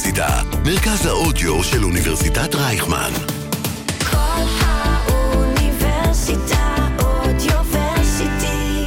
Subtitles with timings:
[0.00, 3.10] האוניברסיטה, מרכז האודיו של אוניברסיטת רייכמן.
[4.10, 4.16] כל
[4.60, 5.86] האוניברסיטה
[6.98, 8.84] אודיוורסיטי.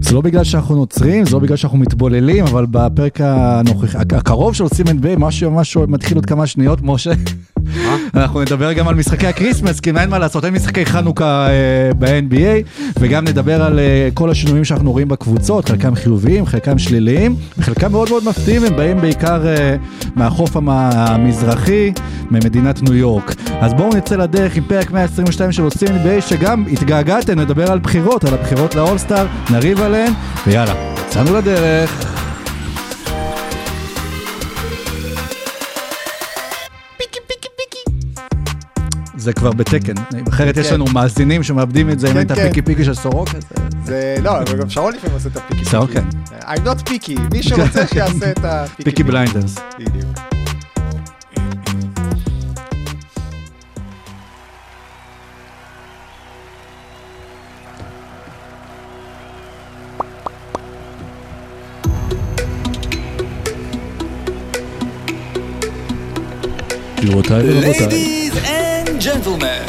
[0.00, 3.96] זה לא בגלל שאנחנו נוצרים, זה לא בגלל שאנחנו מתבוללים, אבל בפרק הנוכח...
[3.96, 7.12] הקרוב של סימן ביי, משהו ממש מתחיל עוד כמה שניות, משה.
[8.14, 11.52] אנחנו נדבר גם על משחקי הקריסמס, כי אין מה לעשות, אין משחקי חנוכה אה,
[11.98, 12.68] ב-NBA,
[13.00, 18.08] וגם נדבר על אה, כל השינויים שאנחנו רואים בקבוצות, חלקם חיוביים, חלקם שליליים, וחלקם מאוד
[18.08, 19.76] מאוד מפתיעים, הם באים בעיקר אה,
[20.16, 21.92] מהחוף המ- המזרחי,
[22.30, 23.34] ממדינת ניו יורק.
[23.60, 28.24] אז בואו נצא לדרך עם פרק 122 של עושים NBA, שגם התגעגעתם, נדבר על בחירות,
[28.24, 30.12] על הבחירות לאולסטאר, נריב עליהן,
[30.46, 30.74] ויאללה,
[31.08, 32.21] יצאנו לדרך.
[39.22, 39.92] זה כבר בתקן,
[40.28, 40.74] אחרת יש כן.
[40.74, 42.40] לנו מאזינים שמאבדים את זה, אם כן, אין את כן.
[42.46, 43.42] הפיקי פיקי של סורוק, אז
[43.84, 46.00] זה, לא, אבל גם שרון לפעמים עושה את הפיקי שרון, פיקי.
[46.40, 49.58] I'm not picky, מי שרוצה שיעשה את הפיקי פיקי בליינדרס.
[49.78, 50.18] בדיוק.
[67.02, 68.61] גבירותיי ורבותיי.
[69.10, 69.66] Gentlemen,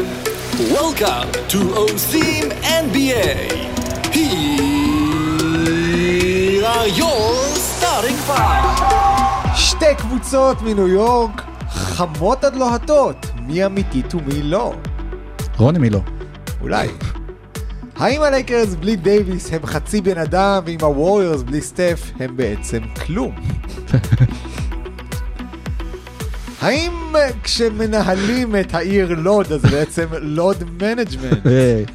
[0.78, 2.45] welcome to עושים
[2.86, 3.31] NBA.
[4.14, 4.34] Here
[6.66, 8.64] are your starting five.
[9.56, 14.73] שתי קבוצות מניו יורק, חמות עד לוהטות, מי אמיתית ומי לא?
[15.58, 16.00] רוני מי לא?
[16.62, 16.88] אולי.
[17.95, 23.36] האם הלייקרס בלי דייוויס הם חצי בן אדם, ואם הווריורס בלי סטף הם בעצם כלום?
[26.64, 31.46] האם אה, כשמנהלים את העיר לוד, אז בעצם load management?
[31.46, 31.85] היי.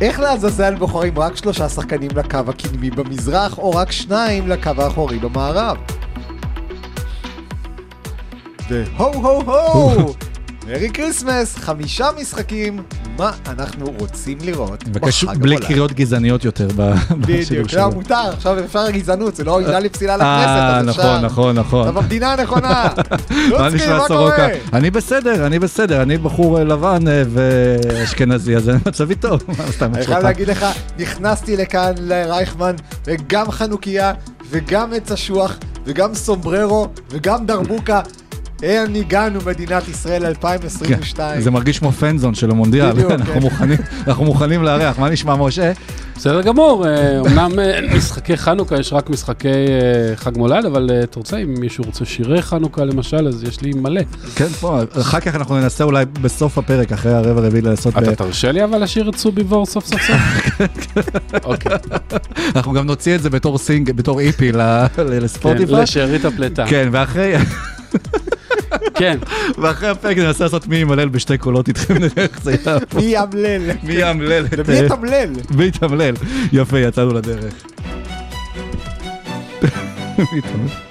[0.00, 5.76] איך לעזאזל בוחרים רק שלושה שחקנים לקו הקדמי במזרח, או רק שניים לקו האחורי במערב?
[8.68, 10.14] והו הו הו!
[10.66, 12.82] Merry Christmas, חמישה משחקים,
[13.18, 15.68] מה אנחנו רוצים לראות בחג בלי המולד.
[15.68, 16.68] קריאות גזעניות יותר
[17.10, 17.72] בדיוק.
[17.72, 21.02] לא, מותר, עכשיו אפשר גזענות, זה לא עילה לפסילה אה, לכנסת, אז אפשר.
[21.02, 21.88] נכון, נכון, נכון.
[21.88, 22.68] אתה במדינה הנכונה.
[23.30, 24.36] מה לוצקי, נשמע מה סורוקה?
[24.36, 24.48] קורה?
[24.72, 29.40] אני בסדר, אני בסדר, אני בחור אה, לבן אה, ואשכנזי, אז מצבי טוב.
[29.48, 30.66] מה, אני חייב להגיד לך,
[30.98, 32.74] נכנסתי לכאן לרייכמן,
[33.06, 34.12] וגם חנוכיה,
[34.50, 38.00] וגם עץ אשוח, וגם סומבררו, וגם דרבוקה.
[38.62, 41.34] אין הגענו מדינת ישראל 2022.
[41.34, 43.40] כן, זה מרגיש כמו פנזון של המונדיאל, אנחנו כן.
[43.40, 45.72] מוכנים- אנחנו מוכנים לארח, מה נשמע משה?
[46.16, 51.18] בסדר גמור, אה, אמנם אה, משחקי חנוכה יש רק משחקי אה, חג מולד, אבל אתה
[51.18, 54.00] רוצה, אם מישהו רוצה שירי חנוכה למשל, אז יש לי מלא.
[54.34, 57.98] כן, פה, אחר כך אנחנו ננסה אולי בסוף הפרק, אחרי הרבע הרביעי לעשות...
[57.98, 60.16] אתה תרשה לי אבל לשיר את סובי וור סוף סוף סוף?
[61.44, 61.72] אוקיי,
[62.56, 64.58] אנחנו גם נוציא את זה בתור סינג, בתור איפי כן,
[65.06, 65.82] לספוטיפיי.
[65.82, 66.64] לשארית הפלטה.
[66.66, 67.34] כן, ואחרי
[68.94, 69.18] כן,
[69.58, 72.82] ואחרי הפרק ננסה לעשות מי ימלל בשתי קולות איתכם, נראה איך זה יעבוד.
[72.94, 73.70] מי ימלל?
[73.82, 74.58] מי ימלל את...
[74.66, 75.30] ומי יתמלל?
[75.50, 76.14] מי יתמלל?
[76.52, 77.54] יפה, יצאנו לדרך.
[80.18, 80.87] מי יתמלל?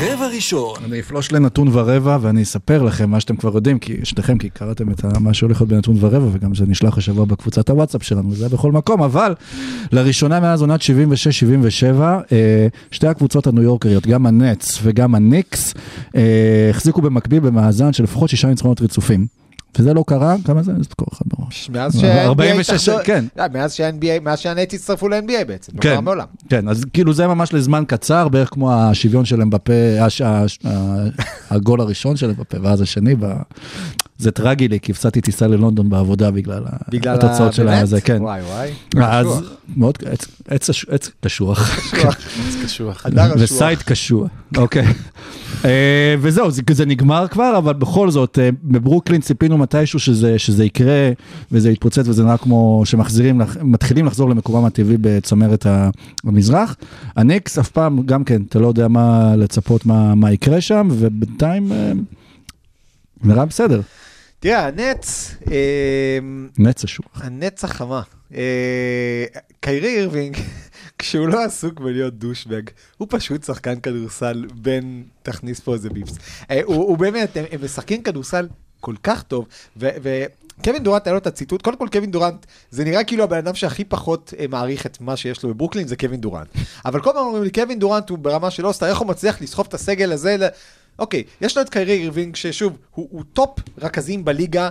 [0.00, 4.38] רבע ראשון, אני אפלוש לנתון ורבע ואני אספר לכם מה שאתם כבר יודעים, כי שניכם
[4.38, 8.34] כי קראתם את מה שהולך להיות בנתון ורבע וגם זה נשלח השבוע בקבוצת הוואטסאפ שלנו,
[8.34, 9.34] זה היה בכל מקום, אבל
[9.92, 10.84] לראשונה מאז עונת 76-77,
[12.32, 15.74] אה, שתי הקבוצות הניו יורקריות, גם הנץ וגם הניקס,
[16.16, 19.26] אה, החזיקו במקביל במאזן של לפחות שישה ניצחונות רצופים.
[19.78, 20.72] וזה לא קרה, כמה זה?
[20.72, 21.70] זה קורה לך בראש.
[21.70, 23.24] מאז שה-NBA 46, התאחדו- כן.
[23.36, 26.04] לא, מאז שה-NBA, מאז שהנט הצטרפו ל-NBA בעצם, לא כן.
[26.04, 26.26] מעולם.
[26.48, 31.04] כן, אז כאילו זה ממש לזמן קצר, בערך כמו השוויון שלהם בפה, הש- הש- ה-
[31.54, 33.14] הגול הראשון שלהם בפה, ואז השני.
[34.18, 37.82] זה טרגי לי, כי הפסדתי טיסה ללונדון בעבודה בגלל, ה- בגלל התוצאות של באמת?
[37.82, 38.18] הזה, כן.
[38.22, 38.70] וואי וואי.
[39.04, 39.42] אז קשוח.
[39.76, 41.80] מאוד, עץ- עץ עץ קשוח,
[42.50, 43.06] זה קשוח.
[43.06, 43.36] הדר השוח.
[43.42, 44.86] וסייד קשוח, אוקיי.
[45.64, 50.64] אה, וזהו, זה, זה נגמר כבר, אבל בכל זאת, אה, בברוקלין ציפינו מתישהו שזה, שזה
[50.64, 51.10] יקרה,
[51.52, 55.90] וזה יתפוצץ, וזה נראה כמו שמחזירים, מתחילים לחזור למקומם הטבעי בצמרת ה-
[56.24, 56.76] המזרח.
[57.16, 61.72] הניקס אף פעם, גם כן, אתה לא יודע מה לצפות, מה, מה יקרה שם, ובינתיים
[61.72, 61.92] אה,
[63.24, 63.80] נראה בסדר,
[64.40, 66.18] תראה, הנץ, אה,
[66.58, 67.06] נץ אשוח.
[67.14, 68.02] הנץ החמה.
[68.34, 69.24] אה,
[69.60, 70.36] קיירי אירווינג,
[70.98, 72.62] כשהוא לא עסוק בלהיות douchebag,
[72.96, 76.18] הוא פשוט שחקן כדורסל בין, תכניס פה איזה beeps.
[76.50, 78.48] אה, הוא, באמת, הם, משחקים כדורסל
[78.80, 79.46] כל כך טוב,
[79.76, 79.88] ו...
[80.02, 80.24] ו
[80.64, 83.54] קווין דורנט, היה לו את הציטוט, קודם כל קווין דורנט, זה נראה כאילו הבן אדם
[83.54, 86.48] שהכי פחות אה, מעריך את מה שיש לו בברוקלין, זה קווין דורנט.
[86.84, 89.66] אבל כל פעם אומרים לי, קווין דורנט הוא ברמה של all-star, איך הוא מצליח לסחוב
[89.68, 90.36] את הסגל הזה?
[90.98, 94.70] אוקיי, יש לו את קיירי אירווינג, ששוב, הוא, הוא top רכזים בליגה.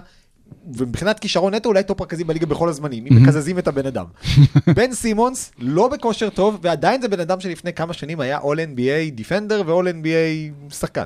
[0.74, 4.06] ומבחינת כישרון נטו אולי top רכזי בליגה בכל הזמנים, אם מקזזים את הבן אדם.
[4.76, 9.12] בן סימונס לא בכושר טוב, ועדיין זה בן אדם שלפני כמה שנים היה All NBA
[9.12, 11.04] defender ו-All NBA שחקן.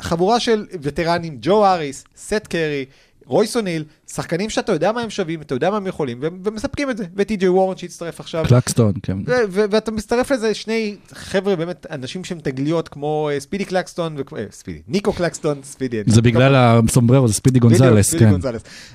[0.00, 2.84] חבורה של וטרנים, ג'ו האריס, סת' קרי,
[3.26, 6.96] רויס אוניל, שחקנים שאתה יודע מה הם שווים, אתה יודע מה הם יכולים, ומספקים את
[6.96, 7.04] זה.
[7.16, 8.44] וטי.ג'יי וורן שהצטרף עכשיו.
[8.48, 9.18] קלקסטון, כן.
[9.48, 14.78] ואתה מצטרף לזה שני חבר'ה, באמת, אנשים שהם תגליות כמו אה, ספידי קלקסטון, אה, ספידי,
[14.88, 16.02] ניקו קלקסטון, ספידי.
[16.06, 18.34] זה בגלל הסומבררו, זה ספידי גונזלס, כן.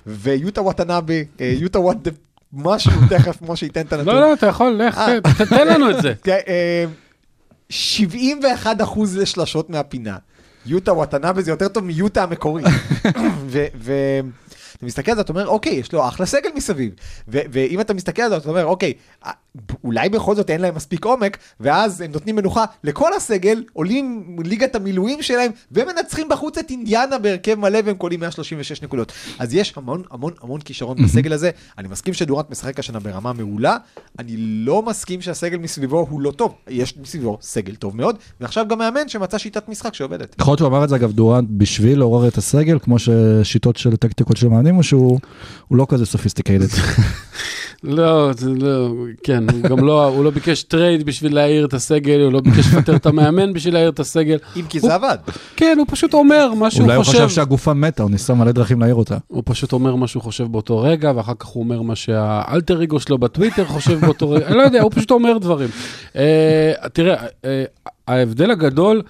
[0.08, 1.98] ויוטה וואטנאבי, אה, יוטה וואט,
[2.54, 4.16] משהו תכף, משה ייתן את הנתון.
[4.16, 5.02] לא, לא, אתה יכול, לך,
[5.38, 6.14] תתן לנו את זה.
[6.24, 6.86] כן, אה,
[7.70, 10.18] 71 אחוז לשלשות מהפינה.
[10.68, 12.64] יוטה וואטנאבה זה יותר טוב מיוטה המקורי.
[14.78, 16.92] אתה מסתכל על זה, אתה אומר, אוקיי, יש לו אחלה סגל מסביב.
[17.28, 18.94] ו- ואם אתה מסתכל על זה, אתה אומר, אוקיי,
[19.26, 19.32] אה,
[19.84, 24.76] אולי בכל זאת אין להם מספיק עומק, ואז הם נותנים מנוחה לכל הסגל, עולים ליגת
[24.76, 29.12] המילואים שלהם, ומנצחים בחוץ את אינדיאנה בהרכב מלא, והם קולים 136 נקודות.
[29.40, 31.50] אז יש המון המון המון כישרון בסגל הזה.
[31.78, 33.78] אני מסכים שדורנט משחק השנה ברמה מעולה,
[34.20, 36.56] אני לא מסכים שהסגל מסביבו הוא לא טוב.
[36.68, 40.36] יש מסביבו סגל טוב מאוד, ועכשיו גם מאמן שמצא שיטת משחק שעובדת.
[40.40, 43.96] יכול להיות שהוא אמר את זה אגב דורנט בשביל לעורר את הסגל, כמו ששיטות של
[43.96, 45.20] טקטיקות של מאמנים, או שהוא
[45.68, 46.68] הוא לא כזה sophisticated.
[47.84, 48.94] לא, זה לא,
[49.24, 52.74] כן, הוא גם לא, הוא לא ביקש טרייד בשביל להעיר את הסגל, הוא לא ביקש
[52.74, 54.38] לפטר את המאמן בשביל להעיר את הסגל.
[54.56, 55.18] אם כי זה עבד.
[55.56, 57.18] כן, הוא פשוט אומר מה שהוא אולי הוא חושב.
[57.18, 59.18] חשב שהגופה מתה, הוא ניסה מלא דרכים להעיר אותה.
[59.28, 63.00] הוא פשוט אומר מה שהוא חושב באותו רגע, ואחר כך הוא אומר מה שהאלטר אגו
[63.00, 65.70] שלו בטוויטר חושב באותו רגע, אני לא יודע, הוא פשוט אומר דברים.
[66.16, 67.64] אה, תראה, אה,
[68.08, 69.02] ההבדל הגדול,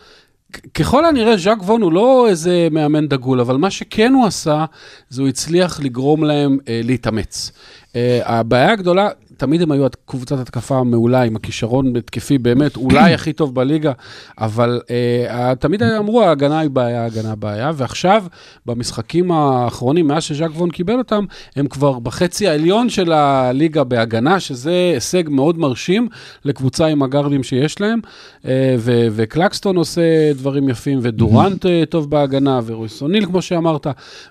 [0.73, 4.65] ככל הנראה ז'אק וון הוא לא איזה מאמן דגול, אבל מה שכן הוא עשה,
[5.09, 7.51] זה הוא הצליח לגרום להם אה, להתאמץ.
[7.95, 13.33] אה, הבעיה הגדולה, תמיד הם היו קבוצת התקפה מעולה עם הכישרון התקפי באמת, אולי הכי
[13.33, 13.91] טוב בליגה,
[14.37, 18.23] אבל אה, תמיד אמרו ההגנה היא בעיה, ההגנה בעיה, ועכשיו
[18.65, 21.25] במשחקים האחרונים, מאז שז'אק וון קיבל אותם,
[21.55, 26.07] הם כבר בחצי העליון של הליגה בהגנה, שזה הישג מאוד מרשים
[26.45, 27.99] לקבוצה עם הגארדים שיש להם,
[28.45, 33.87] אה, ו- וקלקסטון עושה דברים יפים, ודורנט אה, טוב בהגנה, ורויס אוניל, כמו שאמרת,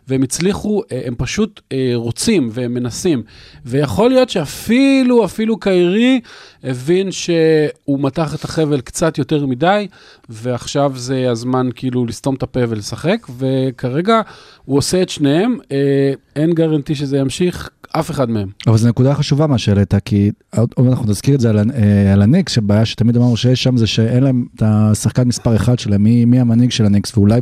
[0.09, 3.23] והם הצליחו, אה, הם פשוט אה, רוצים והם מנסים,
[3.65, 6.21] ויכול להיות שאפילו, אפילו קיירי
[6.65, 9.87] הבין שהוא מתח את החבל קצת יותר מדי,
[10.29, 14.21] ועכשיו זה הזמן כאילו לסתום את הפה ולשחק, וכרגע
[14.65, 18.49] הוא עושה את שניהם, אה, אין גרנטי שזה ימשיך, אף אחד מהם.
[18.67, 22.23] אבל זו נקודה חשובה מה שהעלית, כי עוד אנחנו נזכיר את זה על, אה, על
[22.23, 26.25] הניקס, שבעיה שתמיד אמרנו שיש שם זה שאין להם את השחקן מספר אחד שלהם, מי,
[26.25, 27.41] מי המנהיג של הניקס, ואולי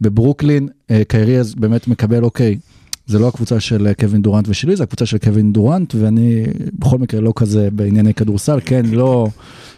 [0.00, 2.56] בברוקלין אה, קיירי אז באמת מקבל אוקיי.
[3.10, 6.44] זה לא הקבוצה של אה, קווין דורנט ושלי, זה הקבוצה של קווין דורנט, ואני
[6.78, 9.28] בכל מקרה לא כזה בענייני כדורסל, כן, לא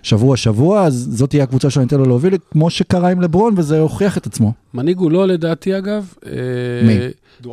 [0.02, 3.80] שבוע שבוע, אז זאת תהיה הקבוצה שאני אתן לו להוביל, כמו שקרה עם לברון, וזה
[3.80, 4.52] הוכיח את עצמו.
[4.74, 6.14] מנהיג הוא לא לדעתי אגב.
[6.26, 6.32] אה,
[6.86, 6.98] מי?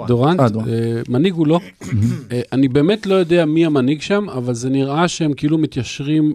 [0.08, 0.40] דורנט.
[0.40, 0.46] אה.
[0.46, 1.60] אה, מנהיג הוא לא.
[2.54, 6.34] אני באמת לא יודע מי המנהיג שם, אבל זה נראה שהם כאילו מתיישרים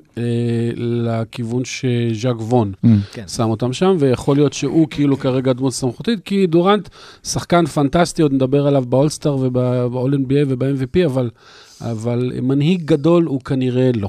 [0.76, 2.72] לכיוון שז'אק וון
[3.12, 3.28] כן.
[3.28, 6.88] שם אותם שם, ויכול להיות שהוא כאילו כרגע דמות סמכותית, כי דורנט
[7.24, 11.30] שחקן פנטסטי, עוד נדבר עליו באולסטאר וב-all-NBA וב-MVP, אבל,
[11.80, 14.08] אבל מנהיג גדול הוא כנראה לא.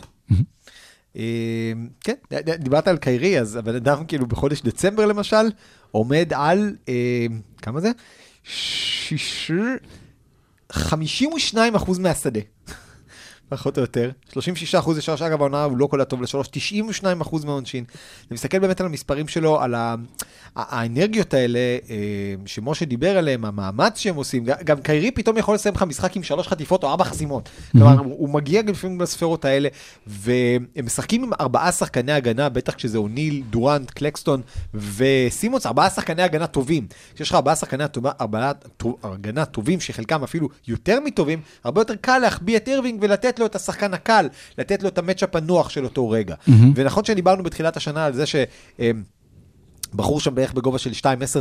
[2.01, 2.13] כן,
[2.59, 5.45] דיברת על קיירי, אז הבן אדם כאילו בחודש דצמבר למשל,
[5.95, 7.25] עומד על, אה,
[7.61, 7.91] כמה זה?
[8.43, 9.51] שיש...
[10.71, 12.39] 52 אחוז מהשדה.
[13.49, 14.11] פחות או יותר.
[14.33, 17.83] 36 אחוז לשלוש, אגב העונה הוא לא כל הטוב לשלוש, 92 אחוז מהעונשין.
[18.21, 19.95] אני מסתכל באמת על המספרים שלו, על ה...
[20.55, 21.95] האנרגיות האלה אה,
[22.45, 26.47] שמשה דיבר עליהם, המאמץ שהם עושים, גם קיירי פתאום יכול לסיים לך משחק עם שלוש
[26.47, 27.49] חטיפות או ארבע חסימות.
[27.71, 29.69] כלומר, הוא מגיע גם לפעמים בספרות האלה,
[30.07, 34.41] והם משחקים עם ארבעה שחקני הגנה, בטח כשזה אוניל, דורנט, קלקסטון
[34.73, 36.87] וסימונס, ארבעה שחקני הגנה טובים.
[37.15, 37.83] כשיש לך ארבעה שחקני
[39.03, 43.55] הגנה טובים, שחלקם אפילו יותר מטובים, הרבה יותר קל להחביא את אירווינג ולתת לו את
[43.55, 44.27] השחקן הקל,
[44.57, 46.35] לתת לו את ה-matchup הנוח של אותו רגע.
[46.75, 48.35] ונכון שדיברנו בתחילת השנה על זה ש...
[49.95, 50.91] בחור שם בערך בגובה של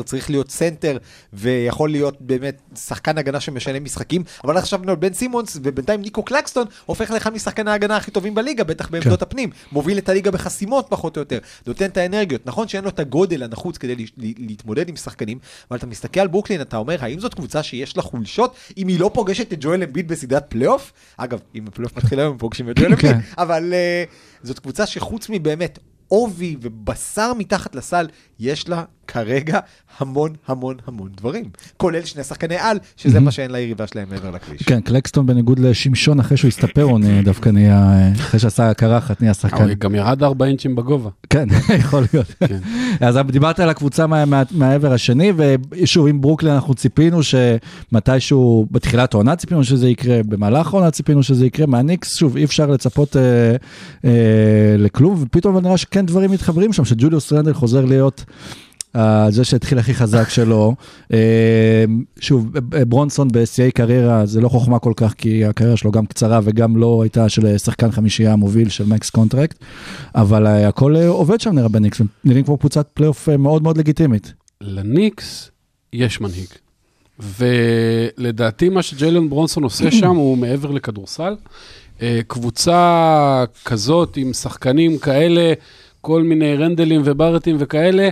[0.00, 0.98] 2-10 צריך להיות סנטר
[1.32, 6.22] ויכול להיות באמת שחקן הגנה שמשנה משחקים אבל עכשיו חשבנו על בן סימונס ובינתיים ניק
[6.22, 9.26] קלקסטון הופך לאחד משחקני ההגנה הכי טובים בליגה בטח בעמדות כן.
[9.26, 9.50] הפנים.
[9.72, 11.38] מוביל את הליגה בחסימות פחות או יותר.
[11.66, 12.46] נותן את האנרגיות.
[12.46, 15.38] נכון שאין לו את הגודל הנחוץ כדי ל- ל- להתמודד עם שחקנים
[15.70, 18.54] אבל אתה מסתכל על ברוקלין אתה אומר האם זאת קבוצה שיש לה חולשות?
[18.76, 20.92] אם היא לא פוגשת את ג'ואל אמביד בסדרת פלייאוף?
[21.16, 23.18] אגב אם הפלייאוף מתחיל היום הם פוגשים את ג'ואל אמביד כן.
[23.38, 28.06] אבל uh, זאת קבוצה שחוץ מבאמת עובי ובשר מתחת לסל,
[28.40, 29.58] יש לה כרגע
[29.98, 31.44] המון המון המון דברים.
[31.76, 34.62] כולל שני שחקני על, שזה מה שאין ליריבה שלהם מעבר לכביש.
[34.62, 39.56] כן, קלקסטון בניגוד לשמשון, אחרי שהוא הסתפר, הוא דווקא נהיה, אחרי שעשה קרחת, נהיה שחקן.
[39.68, 41.10] הוא גם ירד 4 אינצ'ים בגובה.
[41.30, 41.48] כן,
[41.80, 42.26] יכול להיות.
[42.48, 42.58] כן.
[43.00, 45.32] אז דיברת על הקבוצה מה- מה- מהעבר השני,
[45.70, 51.46] ושוב, עם ברוקלין אנחנו ציפינו שמתישהו, בתחילת העונה ציפינו שזה יקרה, במהלך העונה ציפינו שזה
[51.46, 53.22] יקרה, מהניקס, שוב, אי אפשר לצפות אה,
[54.04, 54.10] אה,
[54.78, 58.24] לכלום, ופתאום נראה שכן דברים מתחברים שם, שג'וליוס רנדל חוזר להיות...
[58.96, 60.74] אה, זה שהתחיל הכי חזק שלו,
[61.12, 61.84] אה,
[62.20, 62.50] שוב,
[62.88, 67.00] ברונסון בשיאי קריירה זה לא חוכמה כל כך, כי הקריירה שלו גם קצרה וגם לא
[67.02, 69.58] הייתה של שחקן חמישייה המוביל של max contract,
[70.14, 74.32] אבל אה, הכל עובד שם נראה בניקס, נראים כמו קבוצת פלייאוף מאוד מאוד לגיטימית.
[74.60, 75.50] לניקס
[75.92, 76.48] יש מנהיג.
[77.18, 81.34] ולדעתי מה שג'יילן ברונסון עושה שם הוא מעבר לכדורסל.
[82.26, 85.52] קבוצה כזאת עם שחקנים כאלה,
[86.04, 88.08] כל מיני רנדלים וברטים וכאלה,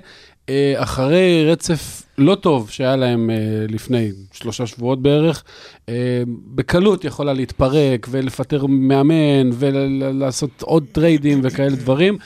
[0.49, 3.37] אה, אחרי רצף לא טוב שהיה להם אה,
[3.69, 5.45] לפני שלושה שבועות בערך,
[5.89, 6.23] אה,
[6.55, 12.19] בקלות יכולה להתפרק ולפטר מאמן ולעשות עוד טריידים וכאלה דברים.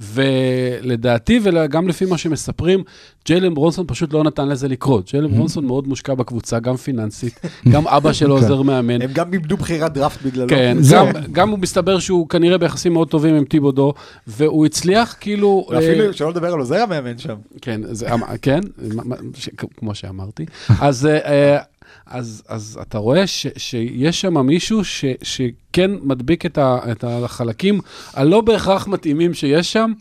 [0.00, 2.82] ולדעתי, וגם לפי מה שמספרים,
[3.26, 5.10] ג'יילן ברונסון פשוט לא נתן לזה לקרות.
[5.10, 7.40] ג'יילן ברונסון מאוד מושקע בקבוצה, גם פיננסית,
[7.72, 9.02] גם אבא שלו עוזר מאמן.
[9.02, 10.48] הם גם איבדו בחירת דראפט בגללו.
[10.48, 10.76] כן.
[10.92, 13.94] גם, גם הוא מסתבר שהוא כנראה ביחסים מאוד טובים עם טיבודו,
[14.26, 15.66] והוא הצליח כאילו...
[15.72, 17.34] אה, ואפילו, שלא לדבר על עוזר המאמן שם.
[17.62, 18.60] כן, זה, אמ- כן,
[19.76, 20.44] כמו שאמרתי.
[20.80, 21.58] אז, אה, אה,
[22.06, 27.80] אז, אז אתה רואה ש, שיש שם מישהו ש, שכן מדביק את, ה, את החלקים
[28.14, 29.92] הלא בהכרח מתאימים שיש שם,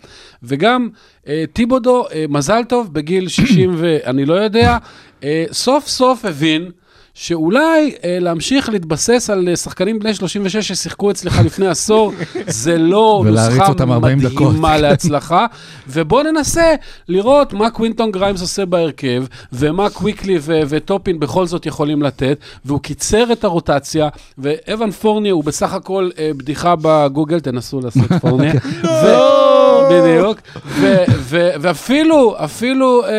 [0.43, 0.89] וגם
[1.27, 4.77] אה, טיבודו, אה, מזל טוב, בגיל 60 ואני לא יודע,
[5.23, 6.71] אה, סוף סוף הבין.
[7.13, 12.13] שאולי אה, להמשיך להתבסס על אה, שחקנים בני 36 ששיחקו אצלך לפני עשור,
[12.47, 14.47] זה לא נוסחה אותם 40 דקות.
[14.47, 15.45] מדהימה להצלחה,
[15.87, 16.75] ובואו ננסה
[17.07, 22.79] לראות מה קווינטון גריימס עושה בהרכב, ומה קוויקלי ו- וטופין בכל זאת יכולים לתת, והוא
[22.79, 28.53] קיצר את הרוטציה, ואבן פורניה הוא בסך הכל אה, בדיחה בגוגל, תנסו לעשות פורניה.
[28.83, 29.43] ו-
[29.91, 33.13] בדיוק, ו- ו- ואפילו, אפילו אה, אה,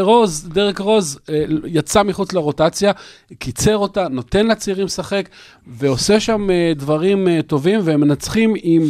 [0.00, 2.92] רוז, דרק רוז, אה, יצא מחוץ לרוטציה,
[3.38, 5.28] קיצר אותה, נותן לצעירים לשחק,
[5.78, 8.82] ועושה שם אה, דברים אה, טובים, והם מנצחים עם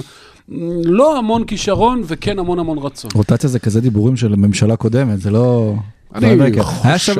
[0.84, 3.10] לא המון כישרון וכן המון המון רצון.
[3.14, 5.74] רוטציה זה כזה דיבורים של ממשלה קודמת, זה לא...
[6.14, 6.62] אני לא.
[6.62, 7.14] חושב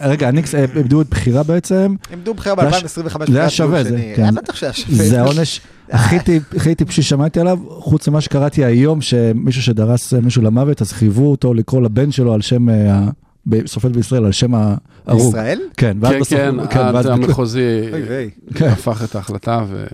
[0.00, 3.32] רגע, הניקס אה, איבדו את בחירה בעצם, עמדו בחירה זה היה ב-2025.
[3.32, 4.22] זה היה שווה, זה, כן.
[4.22, 5.08] היה בטח שהיה שווה.
[5.08, 10.42] זה העונש הכי טיפ- הכי טיפשי שמעתי עליו, חוץ ממה שקראתי היום, שמישהו שדרס מישהו
[10.42, 12.66] למוות, אז חייבו אותו לקרוא לבן שלו על שם,
[13.66, 15.28] שופט בישראל, על שם ההרוג.
[15.28, 15.60] ישראל?
[15.76, 17.12] כן, ואז כן, בסוף, כן, ואז עד.
[17.12, 17.80] המחוזי.
[18.54, 18.68] כן.
[18.68, 19.86] הפך את ההחלטה, ו...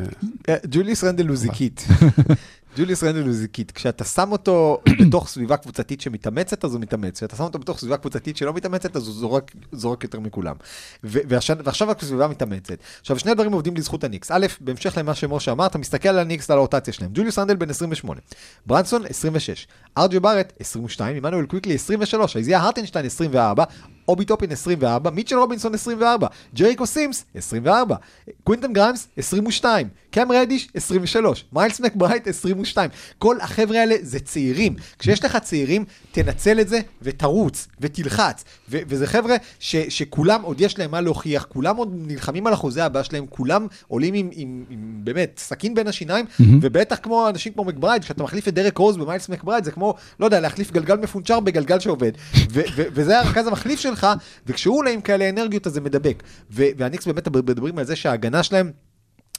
[0.48, 1.86] אה, ג'וליוס רנדל הוא זיקית.
[2.76, 3.70] ג'וליוס רנדל הוא זיקית.
[3.72, 7.16] כשאתה שם אותו בתוך סביבה קבוצתית שמתאמצת, אז הוא מתאמץ.
[7.16, 10.56] כשאתה שם אותו בתוך סביבה קבוצתית שלא מתאמצת, אז הוא זורק, זורק יותר מכולם.
[11.04, 12.76] ו- ועכשיו, ועכשיו הסביבה מתאמצת.
[13.00, 14.30] עכשיו, שני דברים עובדים לזכות הניקס.
[14.30, 17.10] א', בהמשך למה שמשה אמר, אתה מסתכל על הניקס, על הרוטציה שלהם.
[17.14, 18.20] ג'וליוס רנדל בן 28,
[18.66, 19.66] ברנסון 26,
[19.98, 23.64] ארג'יי בארט 22, עמנואל קוויקלי 23, איזיה הרטנשטיין 24,
[24.08, 27.96] אובי טופין 24, מיטשל רובינסון 24, ג'ריקו סימס 24,
[28.44, 32.90] קווינטון גריימס 22, קאם רדיש 23, מיילס מקברייט 22.
[33.18, 34.76] כל החבר'ה האלה זה צעירים.
[34.98, 35.84] כשיש לך צעירים,
[36.14, 38.44] תנצל את זה ותרוץ ותלחץ.
[38.68, 42.84] ו- וזה חבר'ה ש- שכולם עוד יש להם מה להוכיח, כולם עוד נלחמים על החוזה
[42.84, 46.26] הבא שלהם, כולם עולים עם, עם, עם באמת סכין בין השיניים,
[46.62, 50.24] ובטח כמו אנשים כמו מקברייט, כשאתה מחליף את דרק רוז במיילס מקברייט, זה כמו, לא
[50.24, 52.12] יודע, להחליף גלגל מפונצ'ר בגלגל שעובד.
[52.34, 54.06] ו- ו- וזה הרכז המחליף שלך,
[54.46, 56.22] וכשהוא עולה עם כאלה אנרגיות אז זה מדבק.
[56.50, 58.70] ו- והניקס באמת מדברים על זה שההגנה שלהם...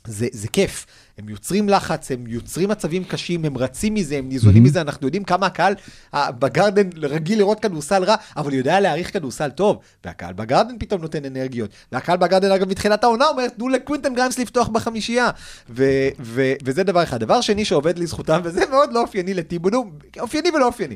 [0.08, 0.86] זה, זה כיף,
[1.18, 5.24] הם יוצרים לחץ, הם יוצרים מצבים קשים, הם רצים מזה, הם ניזונים מזה, אנחנו יודעים
[5.24, 5.76] כמה הקהל
[6.14, 11.70] בגרדן רגיל לראות כדורסל רע, אבל יודע להעריך כדורסל טוב, והקהל בגרדן פתאום נותן אנרגיות,
[11.92, 15.30] והקהל בגרדן אגב מתחילת העונה אומר, תנו לקווינטון גריימס לפתוח בחמישייה,
[15.70, 17.20] ו- ו- וזה דבר אחד.
[17.20, 19.86] דבר שני שעובד לזכותם, וזה מאוד לא אופייני לטיבודו,
[20.20, 20.96] אופייני ולא אופייני.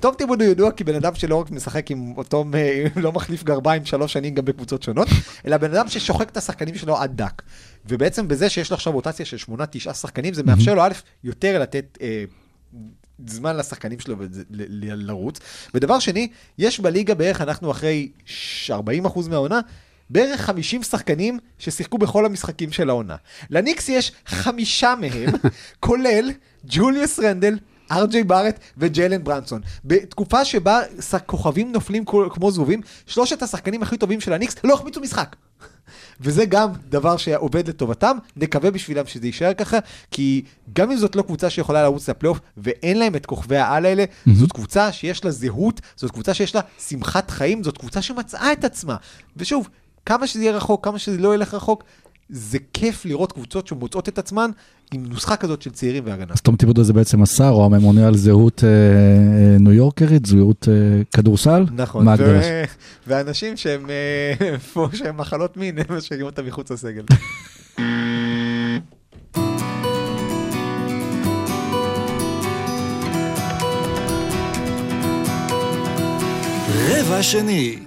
[0.00, 2.52] תום טיבודו ידוע כבן אדם שלא רק משחק עם אותו, מ-
[3.04, 5.08] לא מחליף גרביים שלוש שנים גם בקבוצות שונות,
[5.46, 7.42] אלא בן אדם ששוחק את השחקנים שלו עד דק.
[7.88, 10.92] ובעצם בזה שיש לו עכשיו רוטציה של שמונה, תשעה שחקנים, זה מאפשר לו א',
[11.24, 12.24] יותר לתת אה,
[13.26, 14.16] זמן לשחקנים שלו
[14.80, 15.38] לרוץ.
[15.74, 16.28] ודבר שני,
[16.58, 19.60] יש בליגה בערך, אנחנו אחרי ש- 40% מהעונה,
[20.10, 23.16] בערך 50 שחקנים ששיחקו בכל המשחקים של העונה.
[23.50, 25.30] לניקס יש חמישה מהם,
[25.80, 26.30] כולל
[26.64, 27.58] ג'וליוס רנדל,
[27.92, 29.60] ארג'יי בארט וג'יילן ברנסון.
[29.84, 30.80] בתקופה שבה
[31.26, 35.36] כוכבים נופלים כמו זבובים, שלושת השחקנים הכי טובים של הניקס לא החמיצו משחק.
[36.20, 39.78] וזה גם דבר שעובד לטובתם, נקווה בשבילם שזה יישאר ככה,
[40.10, 40.42] כי
[40.72, 44.04] גם אם זאת לא קבוצה שיכולה לרוץ לפלייאוף, ואין להם את כוכבי העל האלה,
[44.34, 48.64] זאת קבוצה שיש לה זהות, זאת קבוצה שיש לה שמחת חיים, זאת קבוצה שמצאה את
[48.64, 48.96] עצמה.
[49.36, 49.68] ושוב,
[50.06, 51.84] כמה שזה יהיה רחוק, כמה שזה לא ילך רחוק,
[52.30, 54.50] זה כיף לראות קבוצות שמוצאות את עצמן
[54.92, 56.32] עם נוסחה כזאת של צעירים והגנה.
[56.32, 60.68] אז תום טיבודו זה בעצם השר או הממונה על זהות אה, אה, ניו יורקרית, זהות
[60.68, 61.64] אה, כדורסל?
[61.72, 62.62] נכון, מה ו-?
[63.06, 67.04] ואנשים שהם אה, שהם מחלות מין, הם משאירים אותם מחוץ לסגל.
[76.88, 77.78] רבע שני.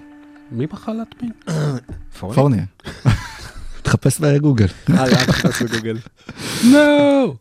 [0.51, 1.31] מי מחלת מין?
[2.19, 2.63] פורניה.
[3.91, 4.65] תחפש בגוגל.
[4.89, 5.97] אה, אל תכנס בגוגל.
[6.71, 7.35] נו!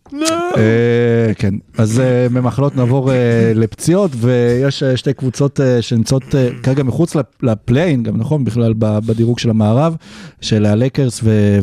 [0.57, 3.17] אה, כן, אז אה, ממחלות נעבור אה,
[3.55, 6.25] לפציעות, ויש שתי קבוצות שנמצאות
[6.63, 9.97] כרגע מחוץ לפ- ל play-in, גם נכון, בכלל בדירוג של המערב,
[10.41, 11.59] של הלייקרס ו-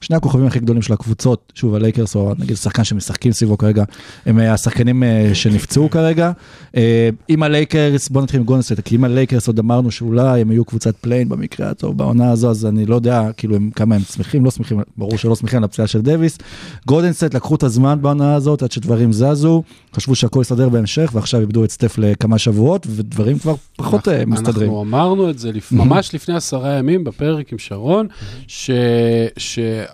[0.00, 3.84] ששני הכוכבים הכי גדולים של הקבוצות, שוב הלייקרס, או נגיד השחקן שמשחקים סביבו כרגע,
[4.26, 6.32] הם אה, השחקנים אה, שנפצעו כרגע.
[6.76, 10.64] אה, עם הלייקרס, בוא נתחיל עם גודלסט, כי עם הלייקרס עוד אמרנו שאולי הם יהיו
[10.64, 14.44] קבוצת play-in במקרה הטוב בעונה הזו, אז אני לא יודע כאילו הם, כמה הם שמחים,
[14.44, 16.38] לא שמחים, ברור שלא שמחים על הפציעה של דוויס.
[16.86, 19.62] גולדן סטייט לקחו את הזמן בעונה הזאת עד שדברים זזו,
[19.94, 24.68] חשבו שהכל יסתדר בהמשך, ועכשיו איבדו את סטף לכמה שבועות, ודברים כבר פחות אה, מסתדרים.
[24.68, 25.72] אנחנו אמרנו את זה לפ...
[25.72, 28.06] ממש לפני עשרה ימים בפרק עם שרון,
[28.46, 28.70] ש...
[29.36, 29.87] שגולדן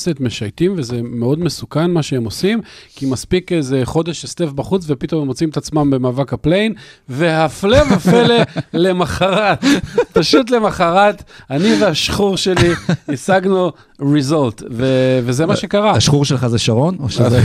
[0.00, 2.60] סטייט משייטים וזה מאוד מסוכן מה שהם עושים,
[2.96, 6.74] כי מספיק איזה חודש שסטף בחוץ ופתאום הם מוצאים את עצמם במאבק ה play-in,
[7.08, 8.34] והפלא ופלא
[8.72, 9.64] למחרת,
[10.12, 12.70] פשוט למחרת, אני והשחור שלי
[13.12, 13.72] השגנו
[14.12, 14.84] result, ו...
[15.24, 15.90] וזה מה שקרה.
[15.90, 16.96] השחרור שלך זה שרון?
[17.00, 17.40] או שזה...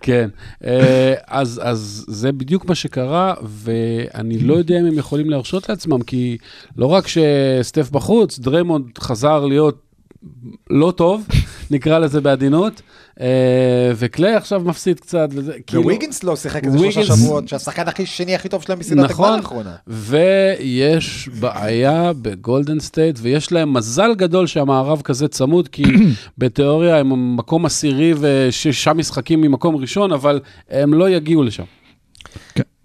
[0.00, 0.28] כן,
[0.64, 6.02] אה, אז, אז זה בדיוק מה שקרה, ואני לא יודע אם הם יכולים להרשות לעצמם,
[6.02, 6.36] כי
[6.76, 9.91] לא רק שסטף בחוץ, דריימונד חזר להיות
[10.70, 11.26] לא טוב,
[11.70, 12.82] נקרא לזה בעדינות,
[13.20, 13.26] אה,
[13.96, 15.82] וקליי עכשיו מפסיד קצת, וזה כאילו...
[15.84, 19.10] וויגינס לא שיחק איזה שלושה וויגינס- שבועות, שהשחקן הכי שני הכי טוב שלהם בסדרת הגמר
[19.26, 19.74] נכון, האחרונה.
[19.86, 25.82] ויש בעיה בגולדן סטייט, ויש להם מזל גדול שהמערב כזה צמוד, כי
[26.38, 31.64] בתיאוריה הם מקום עשירי ושישה משחקים ממקום ראשון, אבל הם לא יגיעו לשם.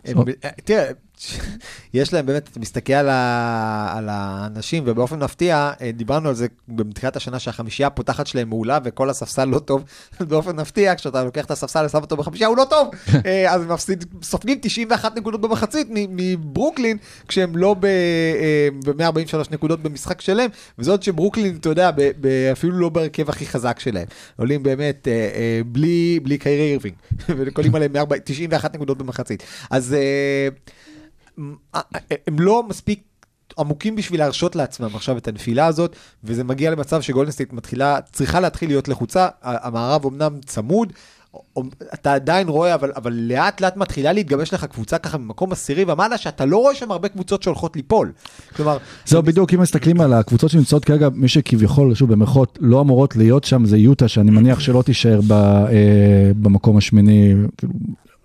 [0.06, 0.84] הם- אה, תראה,
[1.94, 6.48] יש להם באמת, אתה מסתכל על, ה, על האנשים, ובאופן מפתיע, אה, דיברנו על זה
[6.70, 9.84] בתחילת השנה שהחמישייה הפותחת שלהם מעולה וכל הספסל לא טוב.
[10.30, 12.90] באופן מפתיע, כשאתה לוקח את הספסל ושם אותו בחמישייה, הוא לא טוב.
[13.26, 20.50] אה, אז הם מפסיד, סופגים 91 נקודות במחצית מברוקלין, כשהם לא ב-143 נקודות במשחק שלהם,
[20.88, 21.92] עוד שברוקלין, אתה יודע,
[22.52, 24.06] אפילו לא בהרכב הכי חזק שלהם.
[24.36, 26.96] עולים באמת אה, אה, בלי, בלי קיירי אירווינג,
[27.30, 29.44] וקולים עליהם 140 91 נקודות במחצית.
[29.70, 30.50] אז אה, אה,
[32.28, 33.04] הם לא מספיק
[33.60, 38.70] עמוקים בשביל להרשות לעצמם עכשיו את הנפילה הזאת, וזה מגיע למצב שגולדנסטייט מתחילה, צריכה להתחיל
[38.70, 40.94] להיות לחוצה, המערב אמנם צמוד,
[41.94, 46.18] אתה עדיין רואה, אבל, אבל לאט לאט מתחילה להתגבש לך קבוצה ככה ממקום עשירי ומעלה,
[46.18, 48.12] שאתה לא רואה שם הרבה קבוצות שהולכות ליפול.
[48.56, 53.16] כלומר, זהו בדיוק, אם מסתכלים על הקבוצות שנמצאות כרגע, מי שכביכול, שוב, במרכאות, לא אמורות
[53.16, 57.74] להיות שם זה יוטה, שאני מניח שלא תישאר ב, אה, במקום השמיני, כאילו,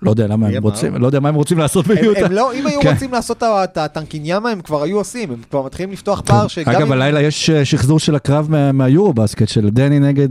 [0.02, 0.62] לא יודע למה הם?
[0.62, 2.26] רוצים, לא יודע מה הם רוצים לעשות ביוטה.
[2.26, 2.92] הם לא, אם היו כן.
[2.92, 6.72] רוצים לעשות את הטנקיניאמה, הם כבר היו עושים, הם כבר מתחילים לפתוח פער שגם...
[6.74, 10.28] אגב, הלילה יש אה, שחזור של הקרב מה- מהיורו בסקט של דני נגד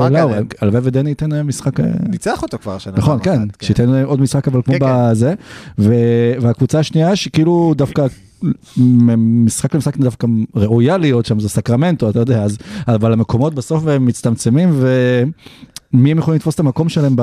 [0.00, 0.28] עליהם.
[0.60, 1.72] הלוואי ודני ייתן אה, משחק,
[2.08, 2.94] ניצח אותו כבר השנה.
[2.96, 4.86] נכון, כן, אחת, שייתן עוד משחק אבל כמו כן, כן.
[5.10, 5.34] בזה,
[5.78, 5.94] ו-
[6.40, 8.06] והקבוצה השנייה שכאילו דווקא
[9.16, 14.06] משחק למשחק דווקא ראויה להיות שם זה סקרמנטו, אתה יודע, אז, אבל המקומות בסוף הם
[14.06, 14.68] מצטמצמים
[15.94, 17.16] ומי הם יכולים לתפוס את המקום שלהם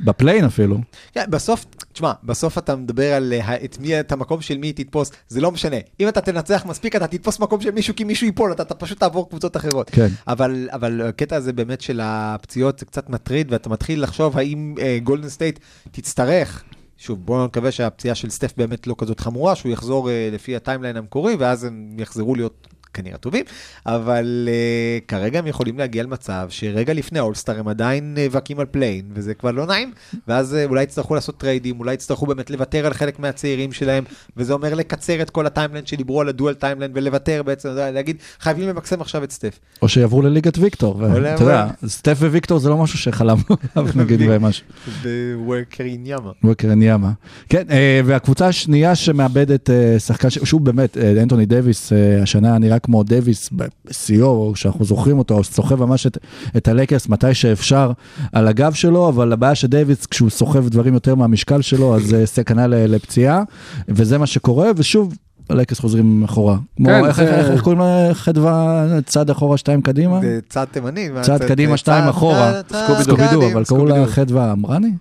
[0.00, 0.78] ב play-in אפילו.
[1.12, 5.12] כן, בסוף, תשמע, בסוף אתה מדבר על אה, את מי, את המקום של מי תתפוס,
[5.28, 5.76] זה לא משנה.
[6.00, 9.00] אם אתה תנצח מספיק, אתה תתפוס מקום של מישהו כי מישהו ייפול, אתה, אתה פשוט
[9.00, 9.90] תעבור קבוצות אחרות.
[9.90, 10.08] כן.
[10.28, 15.28] אבל, אבל הקטע הזה באמת של הפציעות זה קצת מטריד, ואתה מתחיל לחשוב האם גולדן
[15.28, 15.58] סטייט
[15.90, 16.64] תצטרך,
[16.98, 20.60] שוב, בואו נקווה שהפציעה של סטף באמת לא כזאת חמורה, שהוא יחזור אה, לפי ה
[20.60, 23.44] timeline המקורי, ואז הם יחזרו להיות כנראה טובים,
[23.86, 28.66] אבל אה, כרגע הם יכולים להגיע למצב שרגע לפני ה all-star הם עדיין נאבקים על
[28.66, 29.92] play-in, וזה כבר לא נעים,
[30.28, 34.04] ואז אה, אולי יצטרכו לעשות טריידים, אולי יצטרכו באמת לוותר על חלק מהצעירים שלהם,
[34.36, 38.16] וזה אומר לקצר את כל ה timeline שדיברו על ה dual timeline, ולוותר בעצם, להגיד,
[38.40, 39.58] חייבים למקסם עכשיו את סטף.
[39.82, 44.66] או שיעברו לליגת ויקטור, ואתה יודע, סטף וויקטור זה לא משהו שחלמנו עליו נגיד במשהו.
[45.02, 46.30] בוומבניאמה.
[46.44, 47.10] וומבניאמה.
[47.48, 52.78] כן, אה, והקבוצה השנייה שמאבדת אה, שחקן, שהוא באמת, אה, אנטוני דייוויס, אה, השנה נראה
[52.86, 56.18] כמו דייוויס בשיאו, שאנחנו זוכרים אותו, סוחב ממש את,
[56.56, 57.92] את הלקרס מתי שאפשר
[58.32, 62.66] על הגב שלו, אבל הבעיה שדייוויס, כשהוא סוחב דברים יותר מהמשקל שלו, אז אה, סכנה
[62.66, 63.42] לפציעה,
[63.88, 65.14] וזה מה שקורה, ושוב,
[65.50, 66.56] הלייקרס חוזרים אחורה.
[66.76, 70.20] כמו, כן, איך, זה- איך, איך קוראים לחדווה צעד אחורה, שתיים קדימה?
[70.20, 71.08] זה צעד תימני.
[71.22, 72.62] צעד קדימה, שתיים אחורה.
[72.62, 74.06] צעד סקובידו, אבל קראו לה.
[74.06, 74.92] חדווה אמרני?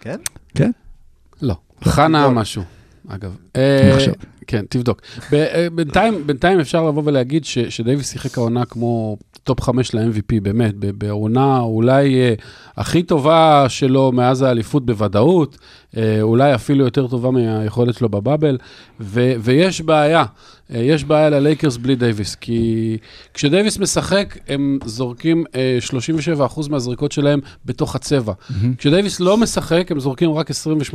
[0.00, 0.16] כן?
[0.54, 0.70] כן.
[1.42, 2.38] לא, חנה תבדוק.
[2.38, 2.62] משהו,
[3.08, 3.36] אגב.
[4.46, 5.00] כן, תבדוק.
[5.32, 10.74] אה, בינתיים, בינתיים אפשר לבוא ולהגיד ש- שדייוויס שיחק העונה כמו top חמש ל-MVP, באמת,
[10.74, 12.34] בעונה אולי אה,
[12.76, 15.58] הכי טובה שלו מאז האליפות בוודאות,
[16.22, 18.58] אולי אפילו יותר טובה מהיכולת שלו ב bubble,
[19.00, 20.24] ו- ויש בעיה,
[20.74, 22.98] אה, יש בעיה ללייקרס בלי דייוויס, כי
[23.34, 25.78] כשדייוויס משחק, הם זורקים אה,
[26.46, 28.32] 37% מהזריקות שלהם בתוך הצבע.
[28.78, 30.94] כשדייוויס לא משחק, הם זורקים רק 28%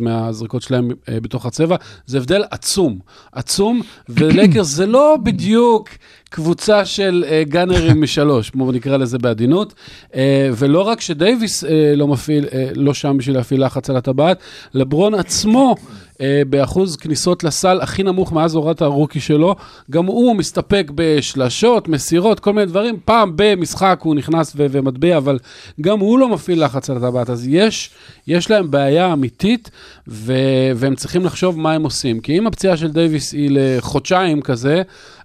[0.00, 1.76] מהזריקות שלהם אה, בתוך הצבע.
[2.06, 2.98] זה הבדל עצום,
[3.32, 5.88] עצום, ולייקרס זה לא בדיוק
[6.32, 9.74] קבוצה של אה, גאנרים משלוש, כמו נקרא לזה בעדינות.
[10.14, 14.38] אה, ולא רק שדייוויס אה, לא מפעיל, אה, לא שם בשביל להפעיל לחץ על הטבעת,
[14.74, 15.74] לברון עצמו,
[16.20, 19.54] אה, באחוז כניסות לסל הכי נמוך מאז הוראת הרוקי שלו,
[19.90, 22.96] גם הוא מסתפק בשלשות, מסירות, כל מיני דברים.
[23.04, 25.38] פעם במשחק הוא נכנס ו- ומטביע, אבל
[25.80, 27.30] גם הוא לא מפעיל לחץ על הטבעת.
[27.30, 27.90] אז יש,
[28.26, 29.70] יש להם בעיה אמיתית,
[30.08, 32.20] ו- והם צריכים לחשוב מה הם עושים.
[32.20, 34.82] כי אם הפציעה של דייוויס היא לחודשיים כזה,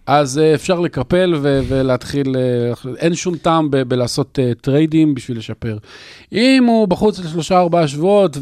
[0.08, 5.38] אז uh, אפשר לקפל ו- ולהתחיל, uh, אין שום טעם ב- בלעשות uh, טריידים בשביל
[5.38, 5.78] לשפר.
[6.32, 8.38] אם הוא בחוץ לשלושה ארבעה שבועות,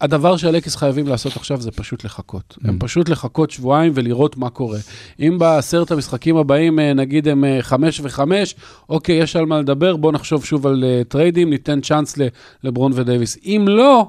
[0.00, 2.58] והדבר שהלייקרס חייבים לעשות עכשיו זה פשוט לחכות.
[2.64, 4.78] הם פשוט לחכות שבועיים ולראות מה קורה.
[5.20, 8.54] אם בעשרת המשחקים הבאים, נגיד הם חמש וחמש,
[8.88, 12.28] אוקיי, יש על מה לדבר, בואו נחשוב שוב על uh, טריידים, ניתן צ'אנס ל-
[12.64, 13.38] לברון ודייוויס.
[13.44, 14.06] אם לא,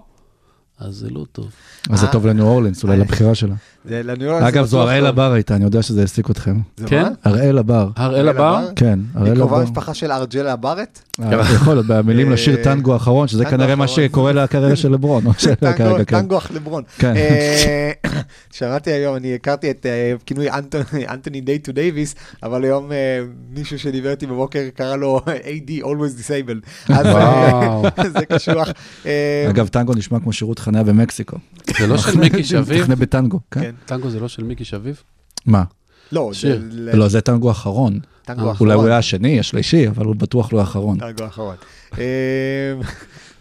[0.79, 1.51] אז זה לא טוב.
[1.89, 2.11] אז זה אה.
[2.11, 2.99] טוב לניו אורלינס, אולי אה.
[2.99, 3.55] לבחירה שלה.
[3.85, 5.05] זה לניו אורלינס אגב, זו הראל.
[5.05, 6.57] הבר הייתה, אני יודע שזה העסיק אתכם.
[6.85, 7.05] כן?
[7.23, 7.89] הראל הבר.
[7.95, 8.67] הראל הבר?
[8.75, 9.63] כן, היא הראל קרובה הבר.
[9.65, 10.99] משפחה של ארג'לה בארט?
[11.21, 13.87] אה, יכול להיות, במילים אה, לשיר טנגו האחרון, שזה כנראה מה.
[13.87, 15.23] שקורה לקריירה של לברון.
[15.31, 16.03] טנגו- כן.
[16.03, 16.83] טנגו אח לברון.
[16.97, 17.13] כן.
[17.15, 17.91] אה,
[18.53, 19.85] שמעתי היום, אני הכרתי את
[20.25, 22.91] כינוי אנטוני- אנטוני די טו דייוויס, אבל היום
[23.53, 26.91] מישהו שדיבר איתי בבוקר קרא לו AD always disabled.
[26.93, 27.83] אז וואו.
[28.19, 28.69] זה קשוח.
[29.49, 31.37] אגב, טנגו נשמע כמו שירות חניה במקסיקו.
[31.79, 32.83] זה לא של מיקי שביב?
[32.83, 33.70] תכנה בטנגו, כן.
[33.71, 33.85] כן.
[33.95, 35.03] טנגו זה לא של מיקי שביב?
[35.45, 35.63] מה?
[36.11, 36.61] לא, שיר.
[36.71, 37.99] זה לא, זה טנגו האחרון.
[38.25, 38.73] טנגו אה, אולי.
[38.73, 40.99] הוא היה השני, השלישי, אבל הוא בטוח לא האחרון.
[40.99, 41.55] טנגו האחרון.
[41.99, 42.03] אה,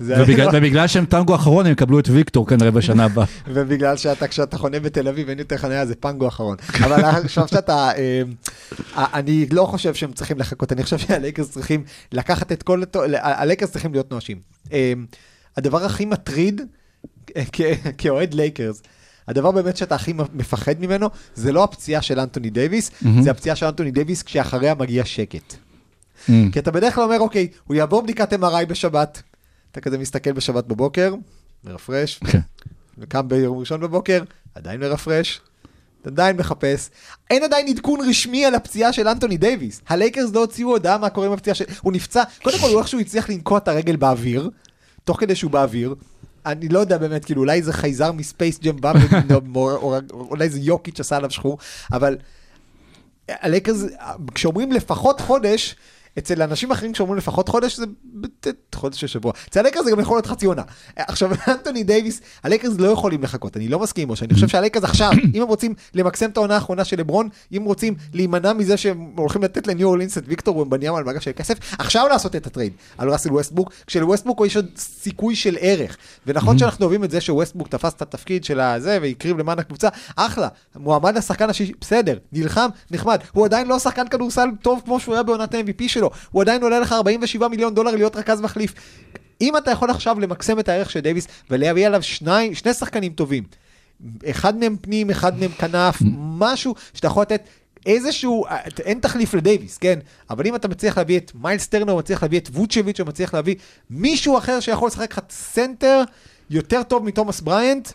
[0.00, 3.24] זה- ובגלל- ובגלל שהם טנגו האחרון, הם יקבלו את ויקטור כנראה בשנה הבאה.
[3.54, 6.56] ובגלל שאתה, כשאתה חונה בתל אביב אין יותר חניה, זה פנגו אחרון.
[6.84, 8.22] אבל עכשיו שאתה, אה,
[8.96, 12.82] אני לא חושב שהם צריכים לחכות, אני חושב שהלייקרס צריכים לקחת את כל,
[13.20, 14.38] הלייקרס צריכים להיות נואשים.
[14.72, 14.92] אה,
[15.56, 16.60] הדבר הכי מטריד
[17.98, 18.82] כאוהד לייקרס,
[19.30, 23.22] הדבר באמת שאתה הכי מפחד ממנו, זה לא הפציעה של אנטוני דייוויס, מהמם.
[23.22, 25.54] זה הפציעה של אנטוני דייוויס כשאחריה מגיע שקט.
[25.54, 26.32] Mm.
[26.52, 29.22] כי אתה בדרך כלל אומר, אוקיי, הוא יעבור בדיקת MRI בשבת.
[29.72, 31.14] אתה כזה מסתכל בשבת בבוקר,
[31.64, 32.40] מרפרש, כן.
[32.98, 34.22] וקם ביום ראשון בבוקר,
[34.54, 35.40] עדיין מרפרש,
[36.00, 36.90] אתה עדיין מחפש.
[37.30, 39.80] אין עדיין עדכון רשמי על הפציעה של אנטוני דייוויס.
[39.88, 41.64] הלייקרס לא הוציאו הודעה מה קורה עם הפציעה של...
[41.80, 44.50] הוא נפצע, קודם כל הוא איכשהו הצליח לנקוע את הרגל באוויר,
[45.04, 45.94] תוך כדי שהוא באוויר.
[46.46, 48.92] אני לא יודע באמת, כאילו, אולי זה חייזר מספייס ג'ם בא,
[49.35, 51.59] או- או- או- אולי זה יוקיץ' עשה עליו שחור,
[51.92, 52.16] אבל
[53.29, 53.85] הלייקרס,
[54.35, 55.76] כשאומרים לפחות חודש,
[56.18, 57.85] אצל אנשים אחרים כשאומרים לפחות חודש זה
[58.75, 59.33] חודש ושבוע.
[59.49, 60.62] אצל הלייקרס זה גם יכול להיות חצי עונה.
[60.96, 64.85] עכשיו, אנטוני דייוויס, הלייקרס לא יכולים לחכות, אני לא מסכים עם משה, אני חושב שהלייקרס
[64.85, 69.12] עכשיו, אם הם רוצים למקסם את העונה האחרונה של לברון, אם רוצים להימנע מזה שהם
[69.16, 72.73] הולכים לתת לניו אורלינס את ויקטור וומבניאמה על מגש של כסף, עכשיו לעשות את הטרייד
[72.99, 75.96] על ראסל ווסטברוק, כשלווסטברוק יש עוד סיכוי של ערך.
[76.27, 80.49] ונכון שאנחנו אוהבים את זה שווסטברוק תפס את התפקיד של הזה והקריב למען הקבוצה, אחלה,
[80.77, 85.23] מועמד לשחקן השישי, בסדר, נלחם, נחמד, הוא עדיין לא שחקן כדורסל טוב כמו שהוא היה
[85.23, 88.74] בעונת ה-MVP שלו, הוא עדיין עולה לך 47 מיליון דולר להיות רכז מחליף.
[89.40, 93.44] אם אתה יכול עכשיו למקסם את הערך של דייוויס ולהביא עליו שניים, שני שחקנים טובים,
[94.30, 97.48] אחד מהם פנים, אחד מהם כנף, משהו שאתה יכול לתת
[97.86, 98.44] איזשהו,
[98.84, 99.98] אין תחליף לדייוויס, כן?
[100.30, 103.54] אבל אם אתה מצליח להביא את מיילס טרנר, מצליח להביא את ווצ'ביץ', או מצליח להביא
[103.90, 106.02] מישהו אחר שיכול לשחק לך סנטר
[106.50, 107.88] יותר טוב מתומאס בריינט,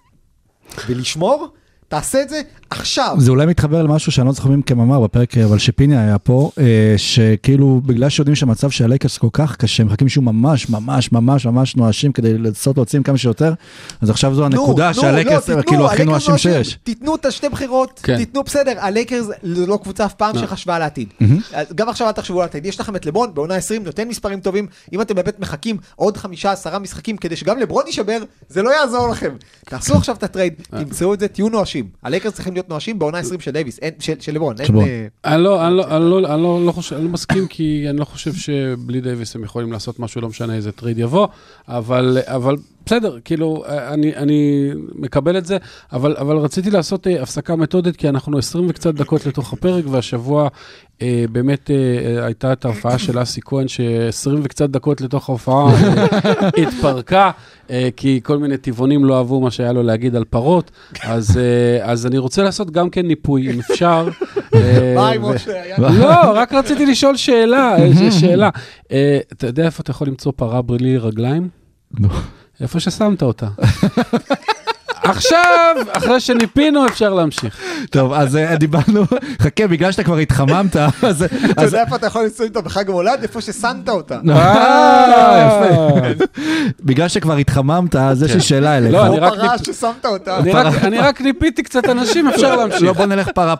[0.88, 1.48] ולשמור,
[1.88, 3.16] תעשה את זה עכשיו.
[3.18, 6.52] זה אולי מתחבר למשהו שאני לא זוכר מי מכם אמר בפרק, אבל שפיני היה פה,
[6.60, 11.46] אה, שכאילו בגלל שיודעים שהמצב של הלייקרס כל כך קשה, מחכים שהוא ממש ממש ממש
[11.46, 13.54] ממש נואשים כדי לנסות להוציא כמה שיותר,
[14.02, 16.38] אז עכשיו זו הנקודה שהלייקרס לא, כאילו הכי נואשים.
[16.38, 16.78] שיש.
[16.84, 18.18] תיתנו את השתי בחירות, כן.
[18.18, 20.42] תיתנו בסדר, הלייקרס זה לא קבוצה אף פעם לא.
[20.42, 21.08] שחשבה על העתיד.
[21.76, 24.68] גם עכשיו אל תחשבו על העתיד, יש לכם את לברון בעונה 20, נותן מספרים טובים,
[24.94, 28.18] אם אתם באמת מחכים עוד חמישה עשרה משחקים כדי שגם לברון יישבר,
[28.50, 29.32] זה לא יעזור לכם.
[29.66, 31.75] תעשו עכשיו את הטרייד, תמצאו את זה, תהיו נואשים.
[32.04, 34.56] הלייקרס צריכים להיות נואשים בעונה 20 של דייוויס, של של לברון.
[35.26, 35.62] אני לא,
[37.10, 41.00] מסכים, כי אני לא חושב שבלי דייוויס הם יכולים לעשות משהו, לא משנה איזה טרייד
[41.00, 41.28] יבוא,
[41.68, 45.58] אבל, אבל בסדר, כאילו, אני, אני מקבל את זה,
[45.94, 50.48] אבל, אבל רציתי לעשות אה, הפסקה מתודית, כי אנחנו 20 וקצת דקות לתוך הפרק, והשבוע
[51.02, 56.06] אה, באמת אה, הייתה את ההופעה של אסי כהן, ש-20 וקצת דקות לתוך ההופעה אה,
[56.64, 57.32] התפרקה,
[57.70, 60.72] אה, כי כל מיני טבעונים לא אהבו מה שהיה לו להגיד על פרות,
[61.04, 64.08] אז, אה, אז אני רוצה לעשות גם כן ניפוי, אם אפשר.
[64.56, 65.62] אה, ביי, משה.
[65.64, 68.50] היה- לא, רק רציתי לשאול שאלה, אה, שאלה.
[68.92, 71.50] אה, אתה יודע איפה אתה יכול למצוא פרה בלי רגליים?
[72.00, 72.10] נו.
[72.62, 73.48] איפה ששמת אותה.
[75.04, 75.46] עכשיו,
[75.92, 77.58] אחרי שניפינו, אפשר להמשיך.
[77.90, 79.04] טוב, אז אה, דיברנו,
[79.42, 81.24] חכה, בגלל שאתה כבר התחממת, אז...
[81.52, 83.20] אתה אז- יודע איפה אתה יכול לנסוע איתה בחג המולד?
[83.22, 84.20] איפה ששמת אותה.
[84.30, 85.96] אה, יפה.
[86.84, 88.94] בגלל שכבר התחממת, אז יש לי שאלה אליך.
[88.94, 90.38] לא, אני או רק פרה ששמת אותה.
[90.38, 90.52] אני
[91.00, 92.82] רק- אני ניפיתי קצת אנשים, אפשר להמשיך.
[92.84, 93.56] לא, בוא נלך פרה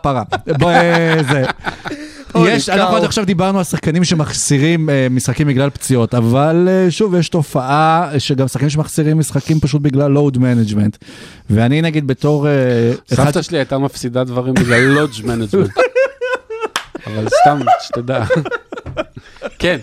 [2.36, 2.68] אוי, יש.
[2.68, 7.28] אנחנו עד עכשיו דיברנו על שחקנים שמחסירים אה, משחקים בגלל פציעות, אבל אה, שוב, יש
[7.28, 10.96] תופעה שגם שחקנים שמחסירים משחקים פשוט בגלל load management.
[11.50, 12.48] ואני נגיד בתור...
[12.48, 12.52] אה,
[13.14, 15.70] סבתא שלי הייתה מפסידה דברים בגלל load management.
[17.06, 18.24] אבל סתם, שתדע.
[19.58, 19.78] כן.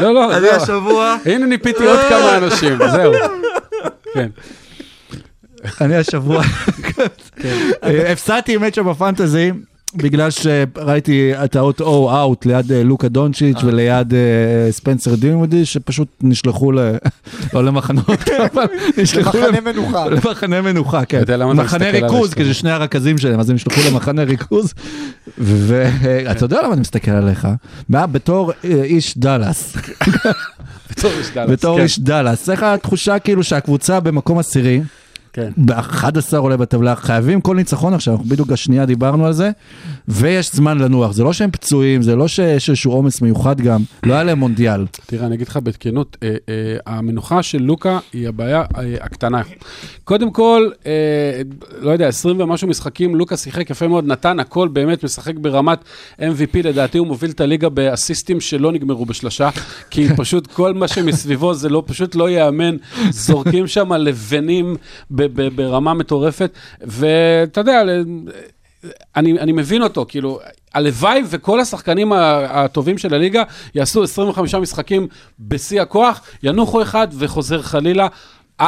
[0.00, 0.62] לא, לא, אני זהו.
[0.62, 3.12] השבוע, הנה ניפיתי עוד כמה אנשים, זהו.
[4.14, 4.28] כן.
[5.80, 6.42] אני השבוע,
[7.84, 9.52] אה, הפסדתי עם מצ'אפ בפנטזי.
[9.94, 16.08] בגלל שראיתי את האות או אאוט ליד אה, לוקה דונצ'יץ' וליד אה, ספנסר דימודי שפשוט
[16.20, 16.78] נשלחו ל...
[17.54, 18.64] לא למחנות, אבל
[18.98, 20.06] נשלחו מחנה מנוחה.
[20.06, 21.22] למחנה מנוחה, כן.
[21.54, 22.34] מחנה ריכוז?
[22.34, 24.74] כי זה שני הרכזים שלהם, אז הם נשלחו למחנה ריכוז.
[25.38, 27.48] ואתה יודע למה אני מסתכל עליך?
[27.90, 29.76] בתור אה, איש דאלאס,
[30.90, 31.50] בתור איש דאלאס.
[31.50, 34.80] בתור איש דאלאס, איך התחושה כאילו שהקבוצה במקום עשירי,
[35.32, 35.50] כן.
[35.56, 39.50] ב-11 עולה בטבלה, חייבים כל ניצחון עכשיו, אנחנו בדיוק השנייה דיברנו על זה,
[40.08, 44.14] ויש זמן לנוח, זה לא שהם פצועים, זה לא שיש איזשהו עומס מיוחד גם, לא
[44.14, 44.86] היה להם מונדיאל.
[45.06, 49.42] תראה, אני אגיד לך בכנות, אה, אה, המנוחה של לוקה היא הבעיה אה, הקטנה.
[50.04, 50.92] קודם כל, אה,
[51.80, 55.78] לא יודע, 20 ומשהו משחקים, לוקה שיחק יפה מאוד, נתן הכל, באמת משחק ברמת
[56.20, 59.50] MVP, לדעתי הוא מוביל את הליגה באסיסטים שלא נגמרו בשלושה,
[59.90, 62.76] כי פשוט כל מה שמסביבו זה לא, פשוט לא ייאמן,
[63.10, 64.76] זורקים שם לבנים
[65.10, 65.21] ב- ב-
[65.54, 67.82] ברמה מטורפת, ואתה יודע,
[69.16, 70.40] אני, אני מבין אותו, כאילו,
[70.74, 72.12] הלוואי וכל השחקנים
[72.48, 73.42] הטובים של הליגה
[73.74, 75.06] יעשו 25 משחקים
[75.40, 78.08] בשיא הכוח, ינוחו אחד וחוזר חלילה.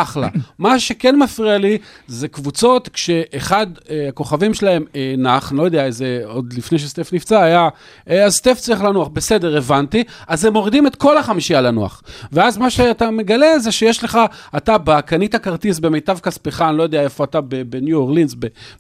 [0.03, 0.29] אחלה.
[0.59, 6.21] מה שכן מפריע לי זה קבוצות כשאחד אה, הכוכבים שלהם אה, נח, לא יודע, איזה,
[6.25, 7.69] עוד לפני שסטף נפצע, היה,
[8.11, 12.03] אה, אז סטף צריך לנוח, בסדר, הבנתי, אז הם מורידים את כל החמישייה לנוח.
[12.33, 14.19] ואז מה שאתה מגלה זה שיש לך,
[14.57, 18.35] אתה בא, קנית כרטיס במיטב כספך, אני לא יודע איפה אתה, בניו אורלינס,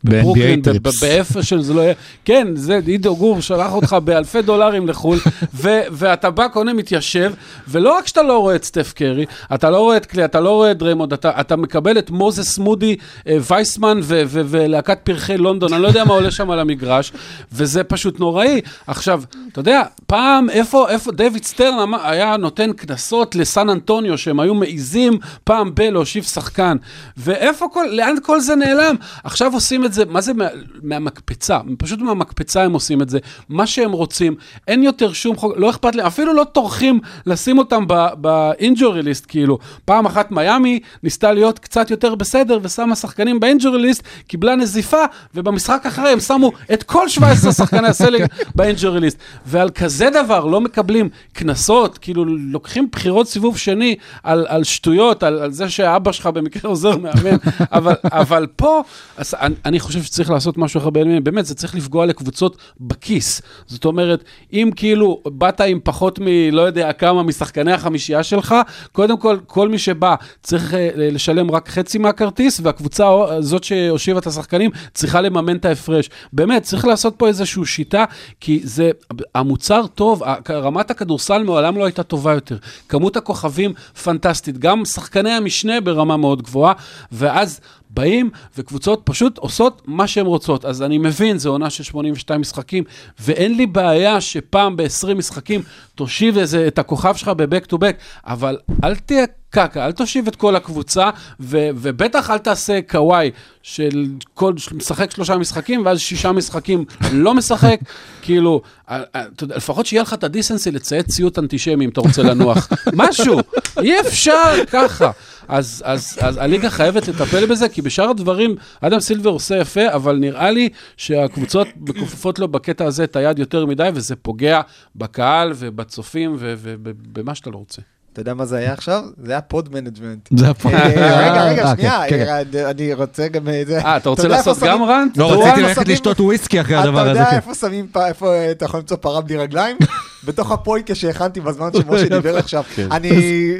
[0.04, 0.62] בברוקלין.
[1.00, 5.18] באיפה של זה לא יהיה, כן, זה עידו גור שלח אותך באלפי דולרים לחו"ל,
[5.54, 7.32] ו- ואתה בא, קונה, מתיישב,
[7.68, 9.24] ולא רק שאתה לא רואה את סטף קרי,
[9.54, 12.58] אתה לא רואה את קלי, אתה לא רואה את דריימונד, אתה, אתה מקבל את מוזס
[12.58, 12.96] מודי,
[13.28, 17.12] אה, וייסמן ו- ו- ולהקת פרחי לונדון, אני לא יודע מה עולה שם על המגרש,
[17.52, 18.60] וזה פשוט נוראי.
[18.86, 24.54] עכשיו, אתה יודע, פעם, איפה, איפה דיוויד סטרן היה נותן קנסות לסן אנטוניו, שהם היו
[24.54, 26.76] מעיזים פעם ב- להושיב שחקן,
[27.16, 28.94] ואיפה כל, לאן כל זה נעלם?
[29.24, 30.44] עכשיו עושים את זה, מה זה מה,
[30.82, 31.58] מהמקפצה?
[31.78, 34.34] פשוט מהמקפצה הם עושים את זה, מה שהם רוצים,
[34.68, 37.84] אין יותר שום חוק, לא אכפת להם, אפילו לא טורחים לשים אותם
[38.16, 39.58] באינג'ורי ליסט, כאילו.
[39.84, 45.04] פעם אחת מיאמי ניסתה להיות קצת יותר בסדר, ושמה שחקנים באינג'ורי ליסט, קיבלה נזיפה,
[45.34, 49.18] ובמשחק אחרי הם שמו את כל 17 שחקני הסלג באינג'ורי ליסט.
[49.46, 55.38] ועל כזה דבר לא מקבלים קנסות, כאילו לוקחים בחירות סיבוב שני על, על שטויות, על,
[55.38, 57.36] על זה שאבא שלך במקרה עוזר מאמן,
[57.72, 58.82] אבל, אבל פה,
[59.16, 63.42] אז אני, אני חושב שצריך לעשות משהו אחר בימים, באמת, זה צריך לפגוע לקבוצות בכיס.
[63.66, 66.24] זאת אומרת, אם כאילו באת עם פחות מ...
[66.52, 68.54] לא יודע כמה משחקני החמישייה שלך,
[68.92, 74.26] קודם כל, כל מי שבא צריך אה, לשלם רק חצי מהכרטיס, והקבוצה הזאת שהושיבה את
[74.26, 76.10] השחקנים צריכה לממן את ההפרש.
[76.32, 78.04] באמת, צריך לעשות פה איזושהי שיטה,
[78.40, 78.90] כי זה,
[79.34, 82.56] המוצר טוב, רמת הכדורסל מעולם לא הייתה טובה יותר.
[82.88, 83.72] כמות הכוכבים
[84.04, 86.72] פנטסטית, גם שחקני המשנה ברמה מאוד גבוהה,
[87.12, 87.60] ואז
[87.94, 90.64] באים וקבוצות פשוט עושות מה שהן רוצות.
[90.64, 92.84] אז אני מבין, זו עונה של 82 משחקים,
[93.20, 95.62] ואין לי בעיה שפעם ב-20 משחקים
[95.94, 100.36] תושיב איזה, את הכוכב שלך בבק טו בק, אבל אל תהיה קקה, אל תושיב את
[100.36, 103.30] כל הקבוצה, ו- ובטח אל תעשה קוואי
[103.62, 107.80] של כל, משחק שלושה משחקים, ואז שישה משחקים לא משחק,
[108.22, 112.68] כאילו, אה, אה, לפחות שיהיה לך את הדיסנסי לציית ציוט אנטישמי אם אתה רוצה לנוח.
[112.92, 113.40] משהו,
[113.80, 115.10] אי אפשר ככה.
[115.48, 120.16] אז, אז, אז הליגה חייבת לטפל בזה, כי בשאר הדברים, אדם סילבר עושה יפה, אבל
[120.16, 124.60] נראה לי שהקבוצות מכופפות לו בקטע הזה את היד יותר מדי, וזה פוגע
[124.96, 127.82] בקהל ובצופים ובמה שאתה לא רוצה.
[128.14, 129.02] אתה יודע מה זה היה עכשיו?
[129.24, 130.28] זה היה פוד מנג'מנט.
[130.38, 130.46] זה.
[130.46, 133.48] אה, רגע, רגע, שנייה, אני- רוצה גם...
[133.48, 135.16] אה, זה- אה, אתה רוצה יודע לעשות גם רנט?
[135.16, 137.18] לא, אתה יודע רציתי ללכת לשתות וויסקי אחרי הדבר אתה הזה.
[137.20, 137.36] יודע כן.
[137.36, 139.76] איפה שמים, איפה אה, אתה יכול למצוא פרה בלי רגליים?
[140.26, 142.62] בתוך הפויקה שהכנתי בזמן שמשה דיבר עכשיו.
[142.74, 142.92] כן.
[142.92, 143.10] אני,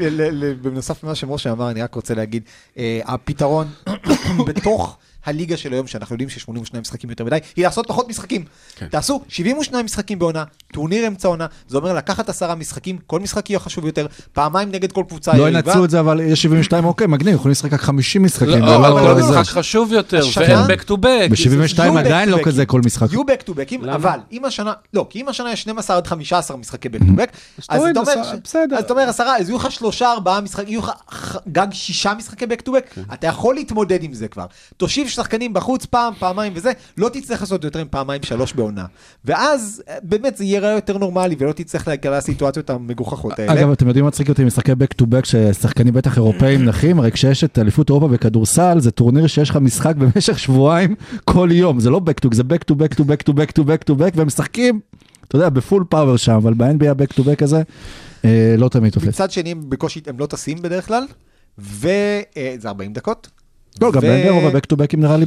[0.01, 2.43] ל- ל- בנוסף למה שמשה אמר, אני רק רוצה להגיד,
[2.79, 3.67] אה, הפתרון
[4.47, 8.45] בתוך הליגה של היום, שאנחנו יודעים ש-82 משחקים יותר מדי, היא לעשות פחות משחקים.
[8.77, 8.87] כן.
[8.91, 13.59] תעשו 72 משחקים בעונה, טורניר אמצע עונה, זה אומר לקחת עשרה משחקים, כל משחק יהיה
[13.59, 15.59] חשוב יותר, פעמיים נגד כל קבוצה לא יריבה.
[15.59, 18.49] ינצלו את זה, אבל יש 72, אוקיי, מגניב, יכולים לשחק רק 50 משחקים.
[18.49, 19.41] לא, ולא אבל כל זה.
[19.41, 21.31] משחק חשוב יותר, ואין back to back.
[21.31, 22.67] ב-72 יהיו עדיין לא כזה.
[22.67, 23.07] כל משחק.
[23.13, 23.91] יהיו back to back?
[23.95, 27.37] אבל אם השנה, לא, כי אם השנה יש 12 עד 15 משחקי back to back,
[27.69, 27.83] אז
[28.79, 29.37] אתה אומר, עשרה.
[29.39, 33.01] אז יהיו לך שלושה, ארבעה משחקים, יהיו לך ח- גג שישה משחקי back to back,
[33.15, 34.47] אתה יכול להתמודד עם זה כבר.
[34.77, 38.85] תושיב שחקנים בחוץ פעם, פעמיים וזה, לא תצטרך לעשות יותר מפעמיים, שלוש בעונה.
[39.25, 43.53] ואז אה, באמת זה ייראה יותר נורמלי, ולא תצטרך להגיע לסיטואציות המגוחכות האלה.
[43.53, 47.13] אגב, אתם יודעים מה מצחיק אותי משחקי back to back ששחקנים בטח אירופאים נחים, הרי
[47.13, 51.91] כשיש את אליפות אירופה בכדורסל, זה טורניר שיש לך משחק במשך שבועיים כל יום, זה
[51.91, 54.13] לא back to, זה back to back to back to back to back to back,
[54.15, 54.81] והם משחקים,
[55.29, 57.63] אתה יודע, ב full power שם, אבל ב-NBA ה-back to back הזה,
[58.25, 59.09] אה, לא תמיד תופס.
[59.09, 61.05] מצד שני, בקושי, הם לא טסים בדרך כלל,
[61.59, 63.29] וזה 40 דקות.
[63.81, 65.27] לא, גם ו- ב-NBA רוב ה-back to backים נראה לי,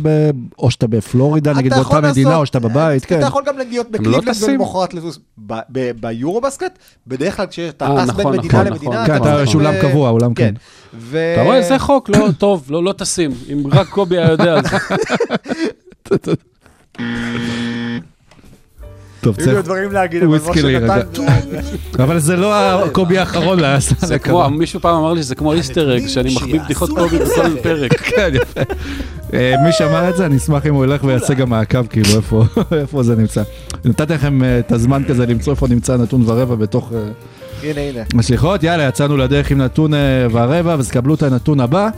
[0.59, 3.17] או שאתה בפלורידה, נגיד באותה מדינה, או שאתה בבית, כן.
[3.17, 4.49] אתה יכול גם להיות לא בקליבלנד טסים?
[4.61, 5.19] ולמחרת לטוס.
[5.47, 9.05] ב- ב- ביורו בסקט, בדרך כלל כשאתה אה, טס בין נכון, מדינה נכון, למדינה, נכון.
[9.05, 10.53] כן, אתה אולם קבוע, אולם כן.
[10.93, 13.31] ו- אתה רואה, זה חוק, לא טוב, לא לא טסים.
[13.53, 14.77] אם רק קובי היה יודע על זה.
[19.21, 20.79] טוב, היו לי צריך, דברים להגיד, אבל משה.
[20.79, 20.99] נתן...
[22.03, 23.97] אבל זה לא הקובי האחרון לעשות.
[23.99, 27.57] זה כמו, מישהו פעם אמר לי שזה כמו איסטר אג, שאני מחביא בדיחות קובי בכל
[27.63, 27.93] פרק.
[28.15, 28.61] כן, יפה.
[29.33, 32.43] אה, מי שאמר את זה, אני אשמח אם הוא ילך ויעשה גם מעקב, כאילו, איפה-
[32.81, 33.43] איפה זה נמצא.
[33.85, 36.99] נתתי לכם אה, את הזמן כזה למצוא איפה נמצא נתון ורבע בתוך אה,
[37.63, 38.01] הנה, הנה.
[38.19, 38.63] השליחות.
[38.63, 39.99] יאללה, יצאנו לדרך עם נתון אה,
[40.31, 41.89] ורבע, אז קבלו את הנתון הבא.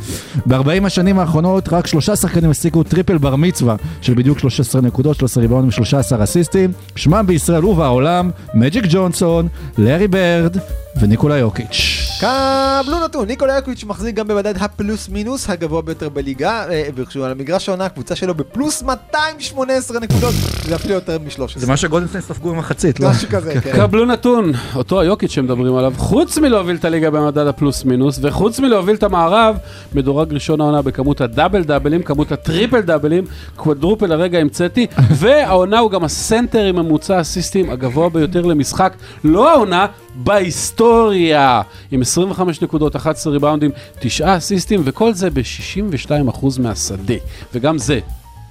[0.46, 5.42] ב-40 השנים האחרונות, רק שלושה שחקנים הסיקו טריפל בר מצווה של בדיוק 13 נקודות, 13
[5.42, 6.72] ריבאונים, 13 אסיסטים.
[6.96, 10.58] שמם בישראל ובעולם, מג'יק ג'ונסון, לארי ברד
[11.02, 12.09] וניקולה יוקיץ'.
[12.20, 17.32] קבלו נתון, ניקולה יוקיץ' מחזיק גם במדד הפלוס מינוס הגבוה ביותר בליגה, אה, וכשהוא על
[17.32, 21.60] המגרש העונה, הקבוצה שלו בפלוס 218 נקודות, זה אפילו יותר מ-13.
[21.60, 23.10] זה מה שגולדנסטיין ספגו במחצית, לא?
[23.10, 23.72] משהו כזה, כן.
[23.76, 28.96] קבלו נתון, אותו היוקיץ' שמדברים עליו, חוץ מלהוביל את הליגה במדד הפלוס מינוס, וחוץ מלהוביל
[28.96, 29.58] את המערב,
[29.94, 33.24] מדורג ראשון העונה בכמות הדאבל דאבלים, כמות הטריפל דאבלים,
[33.56, 34.88] quadruple הרגע המצאתי,
[35.20, 39.88] והעונה הוא גם הסנטר עם ממוצע אסיסטים הגבוה ביותר למשחק, לא העונה,
[40.24, 46.12] בהיסטוריה, עם 25 נקודות, 11 ריבאונדים, 9 אסיסטים, וכל זה ב-62%
[46.60, 47.14] מהשדה,
[47.54, 48.00] וגם זה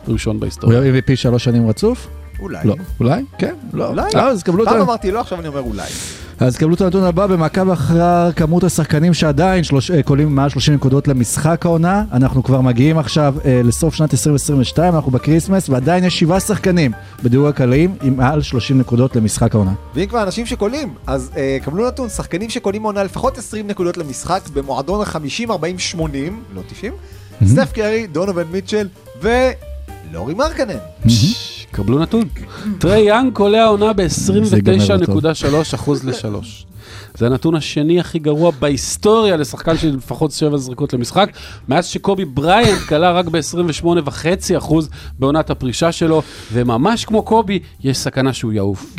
[0.08, 0.78] ראשון הוא בהיסטוריה.
[0.84, 2.08] יהיה MVP שלוש שנים רצוף?
[2.40, 2.58] אולי.
[2.64, 2.74] לא.
[3.00, 3.22] אולי?
[3.38, 3.54] כן?
[3.72, 3.88] לא.
[3.88, 4.10] אולי.
[4.14, 5.86] לא, אז קבלו את פעם ה- אמרתי לא, עכשיו אני אומר אולי.
[6.40, 10.74] אז קבלו את הנתון הבא, במעקב אחר כמות השחקנים שעדיין שלוש, אה, קולעים מעל 30
[10.74, 16.18] נקודות למשחק העונה, אנחנו כבר מגיעים עכשיו אה, לסוף שנת 2022, אנחנו בקריסמס, ועדיין יש
[16.18, 19.72] שבעה שחקנים בדירוג הקלעים עם מעל 30 נקודות למשחק העונה.
[19.94, 24.40] ואם כבר אנשים שקולעים, אז אה, קבלו נתון, שחקנים שקולעים עונה לפחות 20 נקודות למשחק
[24.52, 26.92] במועדון ה-50, 40, 80, לא 90,
[27.46, 28.88] סטף קרי, דונובן מיטשל
[29.22, 30.78] ולורי מרקנן.
[31.70, 32.22] קבלו נתון.
[32.78, 35.14] טרי יאנג קולע ייגמר ב-29.3
[35.74, 36.24] אחוז ל-3.
[37.14, 41.30] זה הנתון השני הכי גרוע בהיסטוריה לשחקן של לפחות 7 זריקות למשחק,
[41.68, 44.26] מאז שקובי בריינט קלע רק ב-28.5
[44.58, 48.96] אחוז בעונת הפרישה שלו, וממש כמו קובי, יש סכנה שהוא יעוף.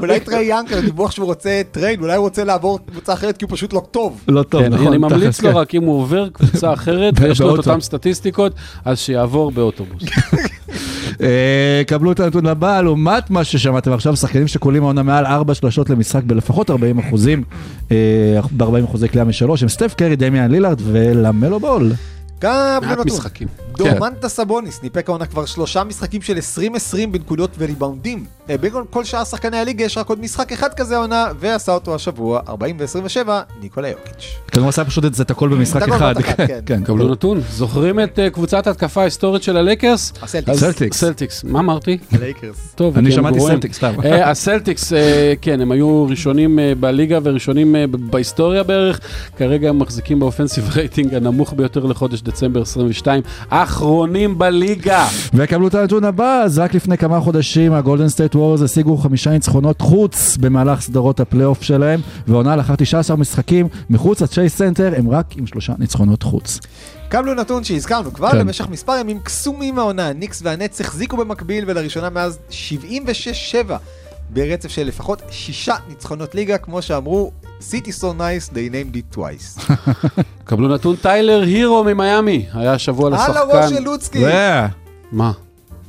[0.00, 3.52] אולי- טרי יאנג, דיווח שהוא רוצה trade, אולי הוא רוצה לעבור קבוצה אחרת כי הוא
[3.56, 4.20] פשוט לא טוב.
[4.28, 4.86] לא טוב, כן, נכון.
[4.86, 5.56] אני ממליץ לו כן.
[5.56, 7.58] רק אם הוא עובר קבוצה אחרת, ויש לו את.
[7.58, 8.52] אותן סטטיסטיקות,
[8.84, 10.02] אז שיעבור באוטובוס.
[11.20, 15.90] אה, קבלו את הנתון הבא, לעומת מה ששמעתם עכשיו, שחקנים שקולעים העונה מעל 4 שלשות
[15.90, 17.42] למשחק בלפחות 40 אחוזים,
[17.90, 17.96] אה,
[18.56, 21.92] ב-40 אחוזי קליעה משלוש, הם סטף קרי, דמיאן לילארד ולמלו בול.
[22.92, 23.06] נתון.
[23.06, 23.48] משחקים.
[23.78, 28.24] דורמנטה סבוניס ניפק העונה כבר שלושה משחקים של 20-20 בנקודות וריבאונדים.
[28.46, 32.40] בין כל שאר שחקני הליגה יש רק עוד משחק אחד כזה העונה, ועשה אותו השבוע,
[32.48, 33.28] 40 ו-27,
[33.60, 34.36] ניקולה יוקיץ'.
[34.52, 36.14] כלומר, עשה פשוט את זה את הכל במשחק אחד.
[36.22, 36.60] כן.
[36.66, 37.40] כן, קבלו נתון.
[37.50, 40.12] זוכרים את אה, קבוצת ההתקפה ההיסטורית של הלייקרס?
[40.22, 40.96] הסלטיקס.
[40.98, 41.44] סלטיקס.
[41.44, 41.98] מה אמרתי?
[42.12, 42.72] הלייקרס.
[42.74, 43.40] טוב, אני הם שמעתי.
[43.40, 43.94] סלטיקס, סתם.
[44.04, 49.00] אה, הסלטיקס, אה, כן, הם היו ראשונים בליגה וראשונים בהיסטוריה בערך.
[49.36, 53.22] כרגע הם מחזיקים ב offensive rating הנמוך ביותר לחודש דצמבר 22.
[53.62, 55.06] האחרונים בליגה.
[55.34, 59.80] וקבלו את הנתון הבא, אז רק לפני כמה חודשים הגולדן סטייט ווריורז השיגו חמישה ניצחונות
[59.80, 65.46] חוץ במהלך סדרות הפלייאוף שלהם, והעונה לאחר 19 משחקים מחוץ לצ'ייס סנטר, הם רק עם
[65.46, 66.60] שלושה ניצחונות חוץ.
[67.08, 68.38] קבלו נתון שהזכרנו כבר כן.
[68.38, 73.72] במשך מספר ימים קסומים מהעונה, הניקס והנץ החזיקו במקביל ולראשונה מאז 76-7
[74.30, 77.30] ברצף של לפחות שישה ניצחונות ליגה, כמו שאמרו,
[77.70, 79.72] City so nice, they named it twice.
[80.44, 83.36] קבלו נתון טיילר הירו ממיאמי, היה השבוע על לשחקן.
[83.36, 84.24] הראש של לוצקי.
[85.12, 85.32] מה?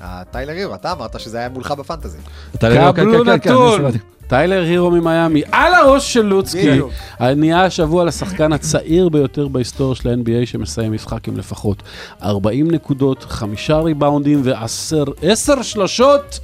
[0.01, 2.17] אה, טיילר הירו, אתה אמרת שזה היה מולך בפנטזי.
[2.59, 3.82] קבלו כן, כן, כן, נתון.
[4.28, 6.80] טיילר הירו ממיאמי, על הראש של לוצקי.
[7.19, 11.84] נהיה השבוע לשחקן הצעיר ביותר בהיסטוריה של ה-NBA שמסיים משחק עם לפחות
[12.24, 16.39] 40 נקודות, חמישה ריבאונדים ועשר עשר שלשות.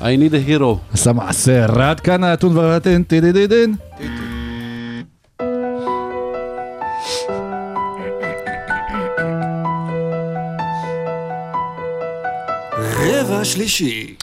[0.00, 0.92] I need a hero.
[0.92, 3.74] עשה מעשה רד כאן הנתון ורטן טידידידין.
[13.46, 14.14] רבע שלישי.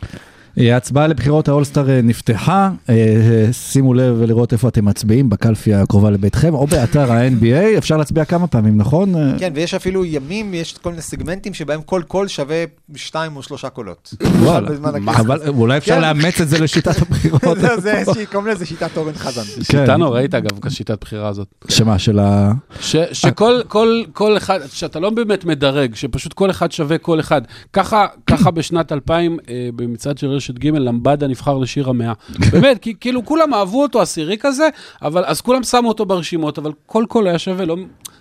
[0.57, 6.09] ההצבעה לבחירות האולסטאר אה, נפתחה, אה, אה, שימו לב לראות איפה אתם מצביעים, בקלפי הקרובה
[6.09, 9.15] לביתכם, או באתר ה-NBA, אפשר להצביע כמה פעמים, נכון?
[9.15, 12.63] אה, כן, ויש אפילו ימים, יש כל מיני סגמנטים שבהם כל קול שווה
[12.95, 14.13] שתיים או שלושה קולות.
[14.39, 14.67] וואלה.
[15.19, 16.01] אבל אולי אפשר כן.
[16.01, 17.41] לאמץ את זה לשיטת הבחירות.
[17.61, 19.41] זה- זה איזושהי, קוראים לזה שיטת אורן חזן.
[19.55, 19.63] כן.
[19.63, 21.47] שיטה נוראית אגב, כשיטת בחירה הזאת.
[21.69, 22.51] שמה, של ה...
[23.11, 27.41] שכל כל, כל אחד, שאתה לא באמת מדרג, שפשוט כל אחד שווה כל אחד.
[27.73, 28.05] ככה,
[28.53, 32.13] בשנת 2000, אה, במצעד של רשת ג', למבדה נבחר לשיר המאה.
[32.51, 34.69] באמת, כי כאילו כולם אהבו אותו עשירי כזה,
[35.01, 37.75] אבל אז כולם שמו אותו ברשימות, אבל כל קול היה שווה, לא,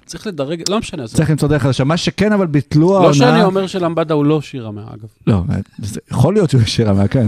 [0.07, 1.07] צריך לדרג, לא משנה.
[1.07, 1.85] צריך למצוא דרך חדשה.
[1.85, 3.15] מה שכן, אבל ביטלו לא העונה...
[3.15, 5.09] שאני אומר שלמבדה הוא לא שיר המאה, אגב.
[5.27, 5.41] לא,
[5.79, 7.27] זה יכול להיות שהוא שיר המאה, כן.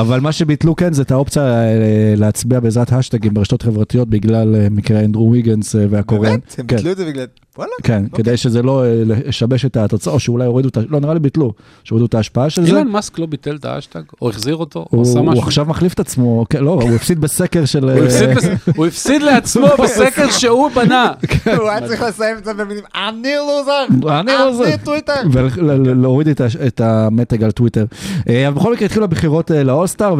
[0.00, 4.68] אבל מה שביטלו כן זה את האופציה אה, להצביע בעזרת השטגים ברשתות חברתיות בגלל אה,
[4.70, 6.32] מקרה אנדרו ויגנס אה, והקוריאן.
[6.32, 6.54] באמת?
[6.58, 6.76] הם כן.
[6.76, 7.26] ביטלו את זה בגלל...
[7.58, 7.72] וואלה.
[7.82, 8.24] כן, אוקיי.
[8.24, 8.88] כדי שזה לא אה,
[9.26, 10.80] ישבש את התוצאה, או שאולי הורידו את ה...
[10.88, 11.52] לא, נראה לי ביטלו,
[11.84, 12.68] שהורידו את ההשפעה של זה.
[12.68, 15.42] אילון מאסק לא ביטל את האשטג, או החזיר אותו, או הוא עשה הוא משהו.
[15.44, 17.90] עכשיו מחליף את עצמו, כן, לא, הוא הפסיד בסקר של...
[17.90, 21.12] הוא הפסיד אה, בס- הוא הפסיד לעצמו בסקר שהוא בנה.
[21.58, 23.86] הוא היה צריך לסיים את זה במילים, אני לוזר,
[24.20, 25.12] אני לוזר." אני טוויטר.
[25.32, 26.28] ולהוריד
[26.66, 27.84] את המתג על טוויטר.
[28.28, 30.14] אה, אבל בכל מקרה התחילו הבחירות אה, לאולסטאר,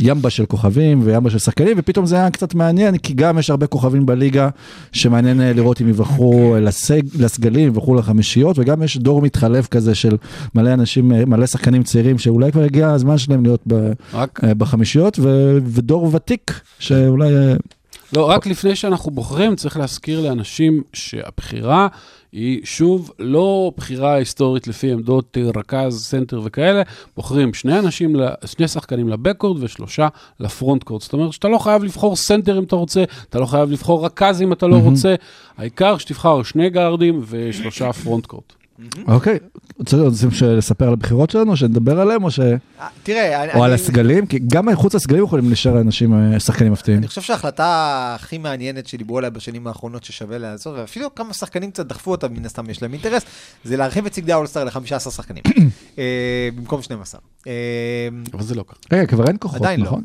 [0.00, 3.66] וימבה של כוכבים וימבה של שחקנים, ופתאום זה היה קצת מעניין, כי גם יש הרבה
[3.66, 4.48] כוכבים בליגה,
[4.92, 9.94] שמעניין אה, לראות אם יבחרו אה, לסג, לסגלים, יבחרו לחמישיות, וגם יש דור מתחלף כזה
[9.94, 10.16] של
[10.54, 15.18] מלא אנשים, אה, מלא שחקנים צעירים, שאולי כבר הגיע הזמן שלהם להיות ב, רק בחמישיות,
[15.18, 17.34] ו, ודור ותיק, שאולי...
[18.12, 21.88] לא, רק לפני שאנחנו בוחרים, צריך להזכיר לאנשים שהבחירה
[22.32, 26.82] היא שוב לא בחירה היסטורית לפי עמדות אה, רכז, סנטר וכאלה,
[27.16, 30.08] בוחרים שני אנשים, שני שחקנים ל backcourt ושלושה
[30.40, 31.02] ל frontcourt.
[31.02, 34.42] זאת אומרת שאתה לא חייב לבחור סנטר אם אתה רוצה, אתה לא חייב לבחור רכז
[34.42, 35.14] אם אתה לא רוצה,
[35.56, 38.65] העיקר שתבחר שני גארדים ושלושה frontcourt.
[39.08, 39.38] אוקיי,
[39.78, 42.40] רוצה רוצים לספר על הבחירות שלנו, שנדבר עליהם, או, ש...
[42.40, 42.56] אה,
[43.02, 44.26] תראה, אני- או על הסגלים?
[44.26, 46.98] כי גם מחוץ לסגלים יכולים להישאר אנשים, אה, שחקנים מפתיעים.
[46.98, 47.66] אני חושב שההחלטה
[48.18, 52.44] הכי מעניינת שדיברו עליה בשנים האחרונות ששווה לעשות, ואפילו כמה שחקנים קצת דחפו אותה, מן
[52.46, 53.22] הסתם יש להם אינטרס,
[53.64, 55.42] זה להרחיב את צגדי האולסטאר ל-15 שחקנים,
[55.98, 57.20] אה, במקום 12.
[57.46, 57.52] אה,
[58.34, 58.76] אבל זה לא ככה.
[58.92, 59.86] רגע, כבר אין כוחות, עדיין לא.
[59.86, 60.02] נכון?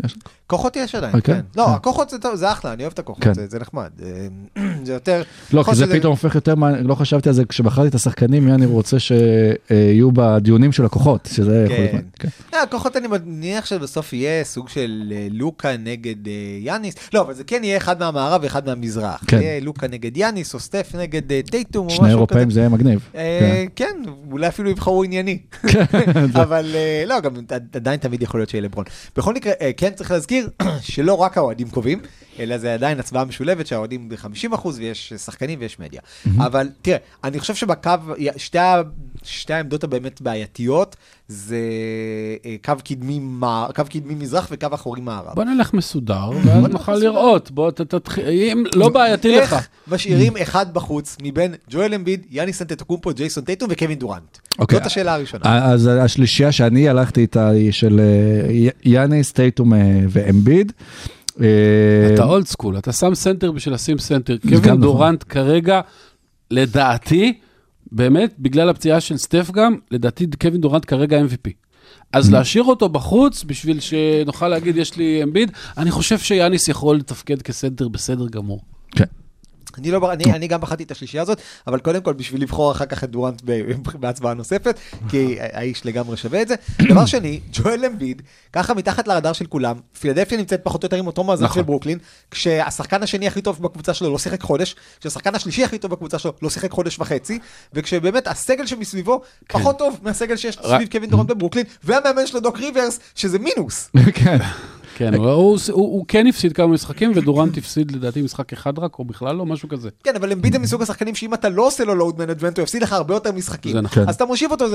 [0.52, 1.36] כוחות יש עדיין, אוקיי.
[1.36, 1.42] כן.
[1.56, 1.74] לא, אה.
[1.76, 3.34] הכוחות זה טוב, זה אחלה, אני אוהב את הכוחות, כן.
[3.34, 3.90] זה- זה נחמד.
[4.04, 4.28] אה,
[4.86, 5.24] זה יותר...
[5.54, 7.96] לא, יכול כי זה שזה- פתאום הופך יותר, מעניין, לא חשבתי על זה כשבחרתי את
[7.96, 11.90] השחקנים, מי אני רוצה שיהיו בדיונים של הכוחות, שזה יכול להיות...
[11.92, 11.96] כן.
[11.96, 12.28] מעניין, כן.
[12.54, 16.16] אה, הכוחות אני מניח שבסוף יהיה סוג של לוקה נגד
[16.62, 16.96] יאניס.
[17.14, 19.24] לא, אבל זה כן יהיה אחד מהמערב ואחד מהמזרח.
[19.28, 19.42] כן.
[19.42, 21.22] יהיה לוקה נגד יאניס, או סטף נגד
[21.52, 22.16] טייטום, או משהו שני כזה.
[22.16, 23.00] אירופאים זה יהיה מגניב.
[23.16, 23.96] אה, כן,
[24.32, 25.38] אולי אפילו יבחרו ענייני.
[26.44, 27.32] אבל אה, לא, גם
[27.74, 28.86] עדיין תמיד יכול להיות שיהיה לברון.
[29.18, 30.41] בכל מקרה, כן צריך להזכיר
[30.92, 32.02] שלא רק האוהדים קובעים,
[32.40, 36.02] אלא זה עדיין הצבעה משולבת שהאוהדים ב-50% ויש שחקנים ויש מדיה.
[36.38, 37.92] אבל תראה, אני חושב שבקו,
[38.38, 38.58] שתי
[39.24, 40.96] שתי העמדות הבאמת בעייתיות
[41.32, 41.58] זה
[42.46, 43.20] אה, קו קדמי
[43.76, 45.36] קו קדמי מזרח וקו אחורי מערב.
[45.36, 47.52] בוא נלך מסודר, ואז נוכל לראות.
[47.52, 49.54] בוא, ת- תתחיל, אם לא בעייתי לך.
[49.54, 54.38] איך משאירים אחד בחוץ מבין ג'ואל אמביד, יאניס אנטטוקומפו, ג'ייסון טייטום וקווין דורנט?
[54.60, 54.78] אוקיי.
[54.78, 55.66] זאת השאלה הראשונה.
[55.72, 59.80] אז השלישייה שאני הלכתי איתה היא של אה, יאניס, טייטום אה,
[60.10, 60.72] ואמביד.
[62.14, 64.34] אתה old school, אתה שם סנטר בשביל לשים סנטר.
[64.34, 64.62] גם נכון.
[64.64, 65.82] קווין דורנט כרגע,
[66.52, 67.34] לדעתי,
[67.92, 71.52] באמת, בגלל הפציעה של סטף גם, לדעתי קווין דורנט כרגע MVP.
[72.14, 77.42] אז להשאיר אותו בחוץ בשביל שנוכל להגיד יש לי אמביד, אני חושב שיאניס יכול לתפקד
[77.42, 78.62] כסנטר בסדר גמור.
[78.92, 79.06] כן.
[79.78, 82.86] אני, לא, אני, אני גם בחרתי את השלישייה הזאת, אבל קודם כל בשביל לבחור אחר
[82.86, 83.42] כך את דורנט
[84.02, 86.56] בהצבעה נוספת, כי האיש לגמרי שווה את זה.
[86.82, 88.22] דבר שני, ג'ואל אמביד,
[88.54, 91.56] ככה מתחת לרדאר של כולם, פילדלפיה נמצאת פחות או יותר עם אותו מאזן נכון.
[91.56, 91.98] של ברוקלין,
[92.32, 96.34] כשהשחקן השני הכי טוב בקבוצה שלו לא שיחק חודש, כשהשחקן השלישי הכי טוב בקבוצה שלו
[96.42, 97.40] לא שיחק חודש וחצי,
[97.74, 103.00] וכשבאמת הסגל שמסביבו פחות טוב מהסגל שיש סביב קווין דורנט בברוקלין, והמאמן שלו דוק ריברס,
[103.16, 103.90] שזה מינוס.
[105.02, 105.14] כן.
[105.14, 109.06] הוא- הוא הוא- הוא כן הפסיד כמה משחקים, ודורנט הפסיד לדעתי משחק אחד רק, או
[109.06, 109.90] בכלל לא, משהו כזה.
[110.04, 112.84] כן, אבל אמביד זה מסוג השחקנים שאם אתה לא עושה לו load management, הוא יפסיד
[112.84, 113.78] לך הרבה יותר משחקים.
[113.78, 114.10] נכון.
[114.10, 114.66] אז אתה מושיב אותו,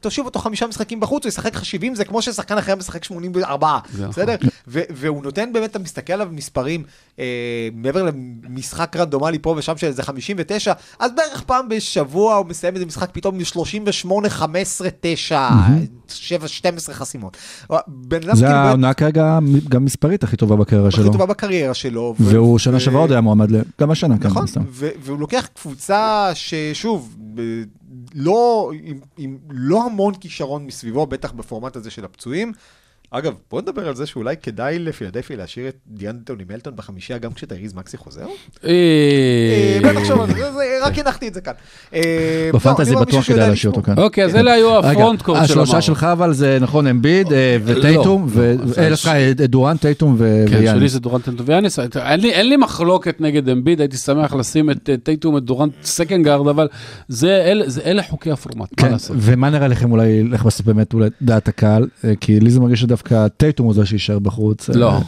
[0.00, 3.78] תושיב אותו חמישה משחקים בחוץ, הוא ישחק לך 70, זה כמו ששחקן אחר משחק 84,
[3.92, 4.10] זה נכון.
[4.12, 4.36] בסדר?
[4.66, 6.82] והוא נותן באמת, אתה מסתכל עליו מספרים,
[7.18, 7.24] אה,
[7.74, 8.02] מעבר
[8.48, 13.08] למשחק רנדומלי פה ושם של איזה 59, אז בערך פעם בשבוע הוא מסיים איזה משחק
[13.12, 15.48] פתאום עם 38, 15, 9,
[16.14, 17.36] 7, 12 חסימות.
[17.70, 19.38] אדם זה כאילו העונה כרגע
[19.68, 21.12] גם מספרית הכי טובה בקריירה הכי שלו.
[21.12, 22.14] טובה בקריירה שלו.
[22.18, 23.48] והוא שנה שעברה עוד היה מועמד,
[23.80, 24.44] גם השנה, כן, נכון,
[24.76, 27.16] והוא לוקח קבוצה ששוב,
[28.14, 32.52] לא, עם, עם לא המון כישרון מסביבו, בטח בפורמט הזה של הפצועים.
[33.10, 37.74] אגב, בוא נדבר על זה שאולי כדאי לפילדלפי להשאיר את דיאנתוני מלטון בחמישייה גם כשטייריס
[37.74, 38.26] מקסי חוזר.
[38.64, 41.52] אה, אה, בוא נחשוב על זה, זה- זה- רק הנחתי את זה כאן.
[42.54, 43.96] בפנטזי אני אומר, בטוח מישהו כדאי שיודע להשאיר אותו לשמור.
[43.96, 44.04] כאן.
[44.04, 45.80] אוקיי, אז אלה היו הפרונט קורט של השלושה המערב.
[45.82, 47.26] שלך אבל זה נכון, אמביד
[47.64, 50.92] וטייטום, ו- סליחה, דורנט, טייטום ו- כן, שלי ויאניס.
[50.92, 55.36] זה דורנט ויאניס, אין לי- אין לי מחלוקת נגד אמביד, הייתי שמח לשים את טייטום,
[55.36, 56.68] את דורנט second guard, אבל
[57.08, 59.16] זה אלה- זה- אלה חוקי הפורמט, מה לעשות?
[59.20, 61.86] ומה נראה לכם אולי, איך בסוף באמת אולי דעת הקהל,
[62.20, 64.70] כי לי זה מרגיש שדווקא טייטום הוא זה שיישאר בחוץ.
[64.70, 65.00] אה, לא.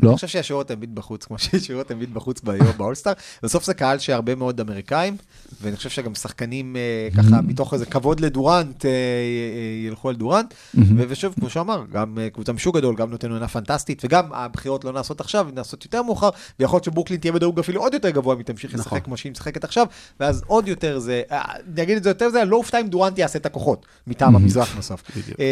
[0.00, 0.08] לא?
[0.08, 3.12] אני חושב שישאירו את אמביט בחוץ, כמו שישאירו את אמביט בחוץ ביום באולסטאר.
[3.42, 5.16] בסוף זה קהל שהרבה מאוד אמריקאים,
[5.62, 10.54] ואני חושב שגם שחקנים אה, ככה, מתוך איזה כבוד לדורנט, אה, אה, ילכו על דורנט.
[10.74, 14.84] ו- ושוב, כמו שאמר, גם אה, קבוצה משוק גדול, גם נותן עונה פנטסטית, וגם הבחירות
[14.84, 16.30] לא נעשות עכשיו, הן נעשות יותר מאוחר,
[16.60, 18.80] ויכול להיות שברוקלין תהיה בדירוג אפילו עוד יותר גבוה אם היא תמשיך נכון.
[18.80, 19.86] לשחק כמו שהיא משחקת עכשיו,
[20.20, 23.18] ואז עוד יותר זה, אה, אני אגיד את זה יותר, זה לא אופתע אם דורנט
[23.18, 25.02] יעשה את הכוחות, מטעם המזרח בסוף.
[25.40, 25.44] אה,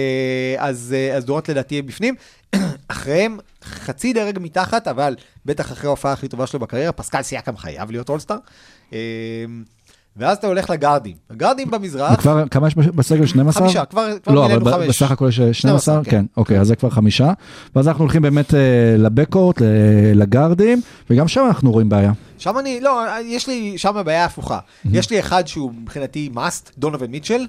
[0.59, 0.67] אה,
[1.17, 2.15] אז דורנט לדעתי יהיה בפנים.
[2.91, 5.17] אחריהם חצי דרג מתחת, אבל
[5.47, 8.37] בטח אחרי ההופעה הכי טובה שלו בקריירה, פסקל סייקם חייב להיות אולסטאר.
[8.93, 8.99] אה,
[10.17, 11.17] ואז אתה הולך לגארדים.
[11.31, 13.27] הגארדים במזרח, וכבר, כמה יש בסגל?
[13.27, 13.63] 12?
[13.63, 14.89] חמישה, כבר, כבר לא, אבל חמש.
[14.89, 15.53] בסך הכל יש 12?
[15.53, 16.11] 12, כן.
[16.11, 17.33] כן, אוקיי, אז זה כבר חמישה.
[17.77, 18.61] ואז אנחנו הולכים באמת אה,
[18.99, 19.63] לבקורט,
[20.15, 20.81] לגארדים,
[21.11, 22.13] וגם שם אנחנו רואים בעיה.
[22.39, 24.59] שם אני, לא, יש לי שם בעיה הפוכה.
[24.85, 27.47] יש לי אחד שהוא מבחינתי must, דונובן מיטשל,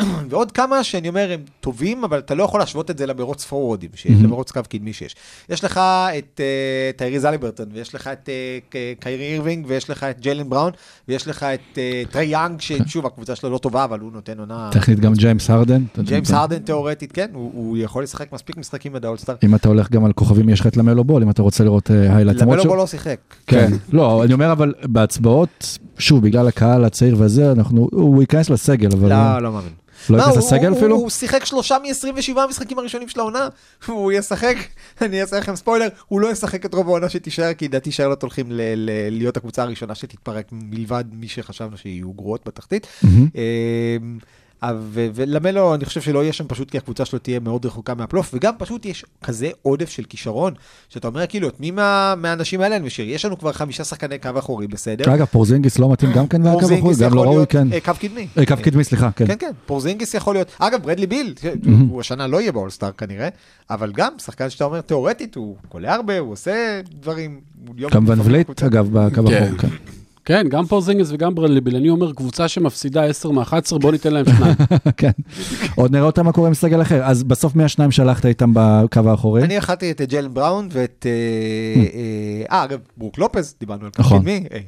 [0.30, 3.90] ועוד כמה שאני אומר הם טובים, אבל אתה לא יכול להשוות את זה למרוץ פורורדים,
[3.94, 5.16] שיש, למרוץ קו קדמי שיש.
[5.48, 5.80] יש לך
[6.18, 8.28] את אה, טייריס הליברטון, ויש לך את
[8.68, 10.72] ק- קיירי אירווינג, ויש לך את ג'יילן בראון,
[11.08, 14.70] ויש לך את אה, טרי יאנג, ששוב, הקבוצה שלו לא טובה, אבל הוא נותן עונה...
[14.72, 15.82] טכנית גם ג'יימס הרדן.
[15.98, 19.34] ג'יימס הרדן תיאורטית, כן, הוא, הוא יכול לשחק מספיק משחקים עד האולסטאר.
[19.44, 21.90] אם אתה הולך גם על כוכבים, יש לך את למלו בול, אם אתה רוצה לראות
[21.90, 22.40] היילייט.
[22.42, 23.18] למלו בו לא שיחק.
[23.46, 28.88] כן, לא, אני אומר אבל בהצבעות, שוב, בגלל הקהל הצעיר וזה, אנחנו, הוא ייכנס לסגל,
[28.92, 29.72] אבל לא, לא מאמין.
[30.10, 30.96] לא ייכנס לסגל אפילו?
[30.96, 33.48] הוא שיחק שלושה מ-27 המשחקים הראשונים של העונה,
[33.86, 34.56] הוא ישחק,
[35.02, 38.46] אני אעשה לכם ספוילר, הוא לא ישחק את רוב העונה שתישאר, כי לדעתי שרלוט הולכים
[38.52, 42.86] ל- ל- להיות הקבוצה הראשונה שתתפרק, מלבד מי שחשבנו שיהיו גרועות בתחתית.
[44.64, 48.30] ו- ולמלו, אני חושב שלא יהיה שם פשוט כי הקבוצה שלו תהיה מאוד רחוקה מהפלייאוף,
[48.34, 50.54] וגם פשוט יש כזה עודף של כישרון,
[50.88, 53.08] שאתה אומר כאילו, את מי מה- מהאנשים האלה אני משאיר?
[53.08, 55.14] יש לנו כבר חמישה שחקני קו אחורי, בסדר?
[55.14, 57.72] אגב, פורזינגיס לא מתאים גם כן לקו אחורי, גם לא ראוי, כן.
[57.72, 58.26] אה, קו קדמי.
[58.38, 59.26] אה, קו קדמי, סליחה, כן.
[59.26, 60.48] כן, כן, פורזינגיס יכול להיות.
[60.58, 61.34] אגב, ברדלי ביל,
[61.90, 63.28] הוא השנה לא יהיה באולסטאר כנראה,
[63.70, 67.40] אבל גם שחקן שאתה אומר, תיאורטית, הוא קולע הרבה, הוא עושה דברים.
[67.92, 68.62] גם ון וליט.
[68.62, 69.42] אגב, בקו כן.
[69.42, 69.68] אחורי, כן.
[70.28, 74.24] כן, גם פורזינגיס וגם ברדלי ביל, אני אומר, קבוצה שמפסידה 10 מ-11, בוא ניתן להם
[74.26, 74.54] שניים.
[74.96, 75.10] כן.
[75.76, 77.04] עוד נראה אותם מה קורה עם סגל אחר.
[77.04, 79.42] אז בסוף מי השניים שהלכת איתם בקו האחורי?
[79.42, 81.06] אני החלטתי את ג'יילן בראון ואת...
[81.08, 81.10] אה,
[81.94, 84.18] אה, אה, אגב, ברוק לופז, דיברנו על נכון.
[84.18, 84.58] קדמי, אה,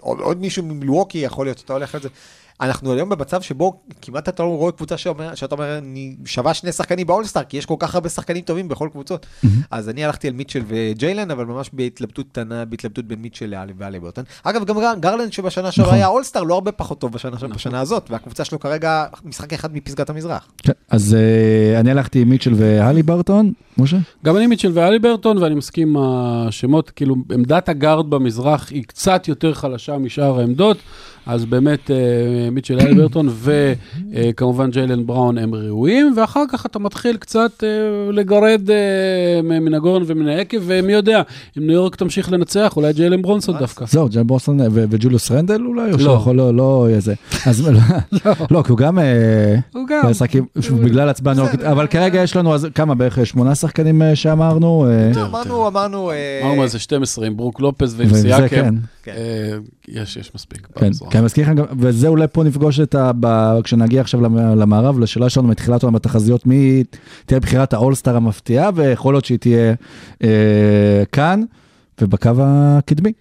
[0.00, 2.08] עוד- מישהו ממילווקי יכול להיות שאתה הולך על זה.
[2.60, 6.72] אנחנו היום במצב שבו כמעט אתה לא רואה קבוצה שאומר, שאתה אומר, אני שווה שני
[6.72, 9.26] שחקנים באולסטאר, כי יש כל כך הרבה שחקנים טובים בכל קבוצות.
[9.70, 14.24] אז אני הלכתי על מיטשל וג'יילן, אבל ממש בהתלבטות קטנה, בהתלבטות בין מיטשל להאלי להאליברטון.
[14.42, 15.98] אגב, גם גר- גרלנד שבשנה שעברה נכון.
[15.98, 20.10] היה אולסטאר, לא הרבה פחות טוב בשנה בשנה הזאת, והקבוצה שלו כרגע משחק אחד מפסגת
[20.10, 20.48] המזרח.
[20.58, 20.72] כן.
[20.88, 23.96] אז אה, אני הלכתי עם מיטשל והלי ברטון, משה?
[24.24, 29.28] גם אני מיטשל ואלי ברטון, ואני מסכים עם השמות, כאילו, עמדת הגארד במזרח היא קצת
[29.28, 30.76] יותר חלשה משאר העמדות,
[31.26, 31.96] אז באמת אה,
[32.52, 33.28] מיטשל ואלי ברטון
[34.12, 37.68] וכמובן ג'יילן בראון הם ראויים, ואחר כך אתה מתחיל קצת אה,
[38.12, 41.22] לגרד אה, מן הגורן ומן היקב, ומי יודע,
[41.58, 43.84] אם ניו יורק תמשיך לנצח, אולי ג'יילן ברונסון דווקא.
[43.88, 45.92] זהו, בוסטון ו- וג'וליוס רנדל אולי?
[45.92, 46.34] או לא.
[46.34, 47.14] לא, לא יהיה זה.
[47.46, 47.68] אז
[48.50, 48.98] לא, כי הוא גם...
[48.98, 50.02] אה, הוא גם.
[50.84, 54.86] בגלל הצבעה ניו יורקית, אבל כרגע יש לנו כמה בערך שמונה שחקנים אה, שאמרנו.
[54.88, 56.10] אה, אמרנו, אמרנו...
[56.10, 58.48] אה, אמרנו מה זה 12 עם ברוק לופס ועם סייקם.
[58.48, 58.74] כן.
[59.02, 59.12] כן.
[59.16, 59.56] אה,
[59.88, 60.68] יש, יש מספיק.
[61.16, 61.28] כן.
[61.36, 63.10] כי אני מזכיר גם- וזה אולי פה נפגוש את ה...
[63.20, 66.84] ב- כשנגיע עכשיו למ- למערב, לשאלה שלנו מתחילת העולם בתחזיות, מי
[67.26, 69.74] תהיה בחירת האולסטאר המפתיעה, ויכול להיות שהיא תהיה
[70.24, 71.42] אה, כאן,
[72.00, 73.12] ובקו הקדמי.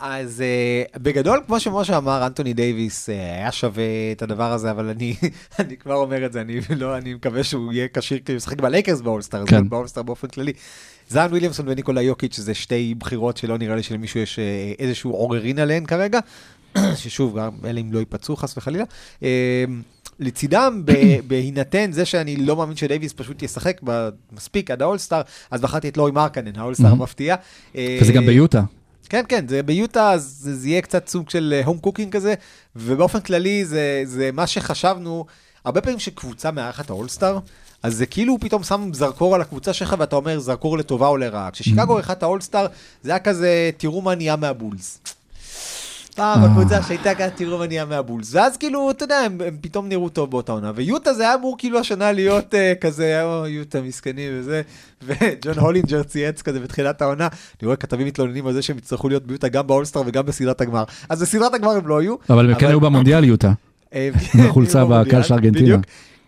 [0.00, 0.42] אז
[0.94, 3.82] אה, בגדול, כמו שמשה אמר, אנטוני דייוויס אה, היה שווה
[4.12, 5.14] את הדבר הזה, אבל אני,
[5.60, 8.60] אני כבר אומר את זה, אני, לא, אני מקווה שהוא יהיה כשיר כי הוא ישחק
[8.60, 9.68] בלייקרס באולסטאר, כן.
[9.68, 10.52] באולסטאר באופן כללי.
[11.08, 14.44] זאיון וויליאמסון וניקולה יוקיץ' זה שתי בחירות שלא נראה לי שלמישהו יש אה,
[14.78, 16.18] איזשהו עוררין עליהן כרגע,
[16.96, 18.84] ששוב, גם אלה אם לא ייפצעו חס וחלילה.
[19.22, 19.64] אה,
[20.20, 20.82] לצידם,
[21.28, 23.80] בהינתן זה שאני לא מאמין שדייוויס פשוט ישחק
[24.32, 26.90] מספיק עד האולסטאר, אז בחרתי את לאורי מרקנן, האולסטאר.
[26.90, 27.36] המפתיע.
[27.76, 28.62] אה, וזה גם ביוטה.
[29.08, 32.34] כן, כן, זה ביוטה, אז זה, זה יהיה קצת סוג של home cooking כזה,
[32.76, 35.26] ובאופן כללי זה, זה מה שחשבנו,
[35.64, 37.38] הרבה פעמים שקבוצה מארחת האולסטאר,
[37.82, 41.50] אז זה כאילו פתאום שם זרקור על הקבוצה שלך ואתה אומר זרקור לטובה או לרעה.
[41.50, 42.66] כששיקגו אירחה את האולסטאר,
[43.02, 45.00] זה היה כזה, תראו מה נהיה מהבולס.
[46.16, 46.46] פעם אה.
[46.46, 48.34] הקבוצה שהייתה כזה, תראו מה נהיה מהבולס.
[48.34, 50.72] ואז כאילו, אתה יודע, הם, הם פתאום נראו טוב באותה עונה.
[50.74, 54.62] ויוטה זה היה אמור כאילו השנה להיות אה, כזה, או, יוטה מסכנים וזה.
[55.02, 57.28] וג'ון הולינג'ר צייץ כזה בתחילת העונה,
[57.60, 60.84] אני רואה כתבים מתלוננים על זה שהם יצטרכו להיות ביוטה גם באולסטאר וגם בסדרת הגמר.
[61.08, 62.14] אז בסדרת הגמר הם לא היו.
[62.30, 63.52] אבל הם כן היו במונדיאל יוטה.
[63.94, 64.10] אה,
[64.48, 65.76] החולצה בקהל של ארגנטינה.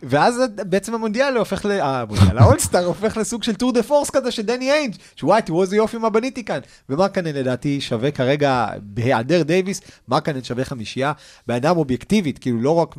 [0.03, 1.71] ואז בעצם המונדיאל הופך ל...
[1.71, 5.63] אה, המונדיאל, האולסטאר הופך לסוג של tour de force כזה של דני איינג' שאומר, תראו
[5.63, 6.59] איזה יופי מה בניתי כאן.
[6.89, 11.13] ומרקנן לדעתי שווה כרגע, בהיעדר דייוויס, מרקנן שווה חמישייה.
[11.47, 12.95] בן אדם אובייקטיבית, כאילו לא רק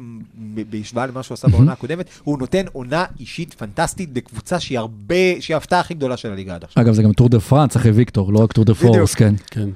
[0.70, 5.56] בהשוואה למה שהוא עשה בעונה הקודמת, הוא נותן עונה אישית פנטסטית לקבוצה שהיא הרבה, שהיא
[5.56, 6.84] ההפתעה הכי גדולה של הליגה עד עכשיו.
[6.84, 8.74] אגב, זה גם tour de France אחרי ויקטור, לא רק tour de.
[8.74, 9.36] force, כן.
[9.52, 9.70] כן.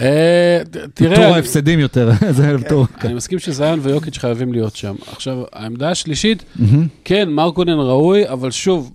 [0.00, 0.62] אה,
[0.94, 2.86] טור ההפסדים יותר, זה טור.
[3.00, 4.94] אני מסכים שזיון ויוקיץ' חייבים להיות שם.
[5.12, 6.57] עכשיו, העמדה השלישית, מהמם.
[7.04, 8.92] כן, מרקנן ראוי, אבל שוב,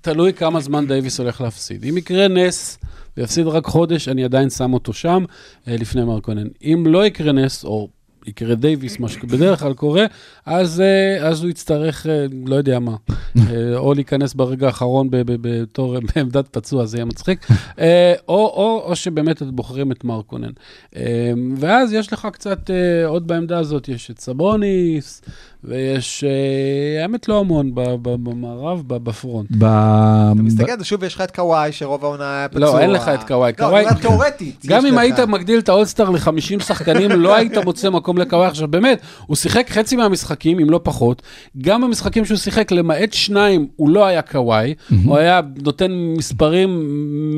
[0.00, 1.84] תלוי כמה זמן דייוויס הולך להפסיד.
[1.84, 2.78] אם יקרה נס
[3.16, 5.24] ויפסיד רק חודש, אני עדיין שם אותו שם
[5.68, 6.46] אה, לפני מרקנן.
[6.62, 7.88] אם לא יקרה נס, או
[8.26, 10.06] יקרה דייוויס, מה שבדרך כלל קורה,
[10.46, 12.96] אז, אה, אז הוא יצטרך, אה, לא יודע מה,
[13.76, 17.46] או להיכנס ברגע האחרון בתור בעמדת פצוע, זה יהיה מצחיק,
[18.28, 20.50] או, או, או שבאמת אתם בוחרים את מרקונן.
[21.56, 22.70] ואז יש לך קצת,
[23.06, 25.22] עוד בעמדה הזאת, יש את סבוניס,
[25.64, 27.70] ויש, אה, האמת לא המון
[28.02, 29.48] במערב, בפרונט.
[29.58, 32.60] אתה מסתכל על זה שוב, יש לך את קוואי, שרוב העונה היה פצוע.
[32.60, 33.52] לא, אין לך את קוואי.
[33.58, 34.66] לא, אני אומר תיאורטית.
[34.66, 34.98] גם אם.
[34.98, 38.46] היית מגדיל את האולסטאר ל-50 שחקנים, לא היית מוצא מקום לקוואי.
[38.46, 41.22] עכשיו, באמת, הוא שיחק חצי מהמשחקים, אם לא פחות.
[41.58, 44.74] גם במשחקים שהוא שיחק, למעט שניים, הוא לא היה קוואי.
[45.04, 46.68] הוא היה נותן מספרים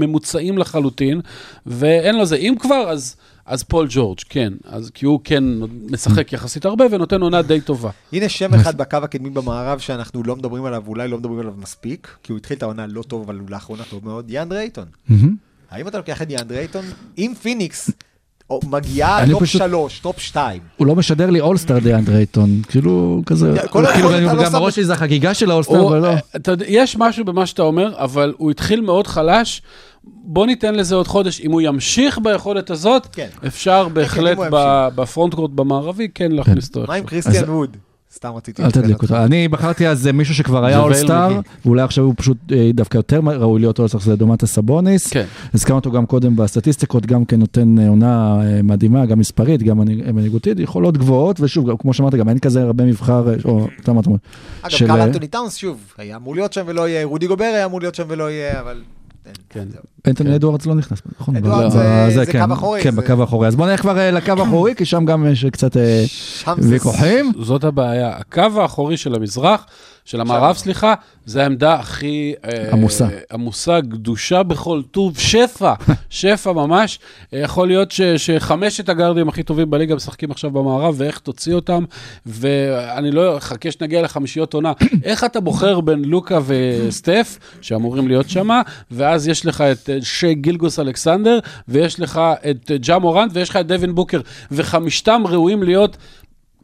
[0.00, 1.20] ממוצעים לחלוטין,
[1.66, 2.36] ואין לו זה.
[2.36, 3.16] אם כבר, אז...
[3.46, 5.44] אז פול ג'ורג', כן, אז כי הוא כן
[5.90, 7.90] משחק יחסית הרבה ונותן עונה די טובה.
[8.12, 12.08] הנה שם אחד בקו הקדמי במערב שאנחנו לא מדברים עליו, ואולי לא מדברים עליו מספיק,
[12.22, 14.84] כי הוא התחיל את העונה לא טוב, אבל הוא לאחרונה טוב מאוד, דיאנדרה אייטון.
[15.08, 15.34] מהמם.
[15.70, 16.84] האם אתה לוקח את דיאנדרה אייטון?
[17.18, 17.90] אם פיניקס
[18.50, 23.22] או, מגיעה top פשוט- שלוש, top שתיים, הוא לא משדר לי אולסטאר דיאנדרה אייטון, כאילו
[23.26, 26.14] כזה, כאילו לא גם בראש שלי זה החגיגה של האולסטאר, אבל לא.
[26.66, 29.62] יש משהו במה שאתה אומר, אבל הוא התחיל מאוד חלש.
[30.06, 31.40] בוא ניתן לזה עוד חודש.
[31.40, 33.28] אם הוא ימשיך ביכולת הזאת, כן.
[33.46, 36.84] אפשר בהחלט אם הוא ב- ב front court במערבי כן להכניס אותו.
[36.88, 37.04] מה עם.
[37.04, 37.76] קריסטיאן אז- ווד?
[38.14, 39.16] סתם רציתי אל תדליק אותו.
[39.16, 41.40] אני בחרתי אז מישהו שכבר היה אולסטאר.
[41.64, 45.06] ואולי עכשיו הוא פשוט אה, דווקא יותר ראוי להיות אולסטאר, זה דומנטס סבוניס.
[45.06, 45.24] כן.
[45.54, 49.78] הזכרנו אותו גם קודם בסטטיסטיקות, גם כן נותן אה, עונה אה, מדהימה, גם מספרית, גם
[49.78, 53.90] מנהיג- מנהיגותית, יכולות גבוהות, ושוב, כמו שאמרת, גם אין כזה הרבה מבחר, אה, או אתה
[53.90, 54.04] אמרת,
[54.62, 57.80] אגב, אה, אנטוני טאונס, שוב, היה אמור להיות שם ולא יהיה, רודי גובר היה אמור
[57.80, 58.82] להיות שם ולא יהיה, אבל...
[59.50, 59.64] כן.
[60.08, 60.34] אנטוני כן.
[60.34, 61.36] אדוארדס לא נכנס, נכון?
[61.36, 63.48] אדוארדס אבל, זה- אה, זה כן, קו אחורי, כן, בקו האחורי.
[63.48, 66.04] אז בוא נלך כבר אה, לקו האחורי, כי שם גם יש קצת אה.
[66.58, 67.32] ויכוחים.
[67.42, 68.16] זאת הבעיה.
[68.16, 69.66] הקו האחורי של המזרח,
[70.06, 70.94] של המערב, סליחה,
[71.24, 72.34] זה העמדה הכי...
[72.44, 73.08] אה, עמוסה.
[73.32, 75.74] עמוסה, גדושה בכל טוב, שפע,
[76.10, 76.98] שפע ממש.
[77.34, 81.84] אה, יכול להיות ש, שחמשת הגארדים הכי טובים בליגה משחקים עכשיו במערב, ואיך תוציא אותם,
[82.26, 84.72] ואני לא אחכה שנגיע לחמישיות עונה.
[85.04, 88.48] איך אתה בוחר בין לוקה וסטף, שאמורים להיות שם,
[88.90, 91.38] ואז יש לך את אה, שי גילגוס אלכסנדר,
[91.68, 95.96] ויש לך את ג'ה מורנט, ויש לך את דווין בוקר, וחמישתם ראויים להיות...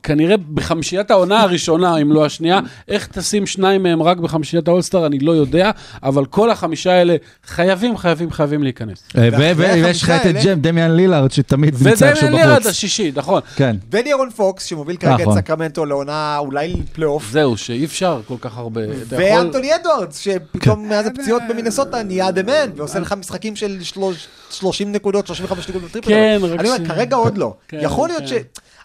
[0.03, 5.19] כנראה בחמישיית העונה הראשונה, אם לא השנייה, איך תשים שניים מהם רק בחמישיית האולסטאר, אני
[5.19, 5.71] לא יודע,
[6.03, 9.03] אבל כל החמישה האלה חייבים, חייבים, חייבים להיכנס.
[9.19, 12.67] אה, ויש לך את ג'ה, דמיאן לילארד, שתמיד נמצא ודמיאן עכשיו לילארד בחוץ.
[12.67, 13.41] השישי, נכון.
[13.57, 13.77] כן.
[13.93, 15.35] ונירון פוקס, שמוביל כרגע את נכון.
[15.37, 17.31] סקרמנטו לעונה אולי פלייאוף.
[17.33, 18.81] זהו, שאי אפשר כל כך הרבה.
[19.09, 24.93] ואנטוני אדוארדס, שפתאום מאז הפציעות במינסוטה נהיה the man, ועושה לך משחקים של שלוש- 30
[24.93, 26.09] נקודות, 35 נקודות בטריפל.
[26.09, 27.55] כן, רק אני ש- אומר, כרגע עוד לא.
[27.69, 28.33] כן, יכול להיות ש...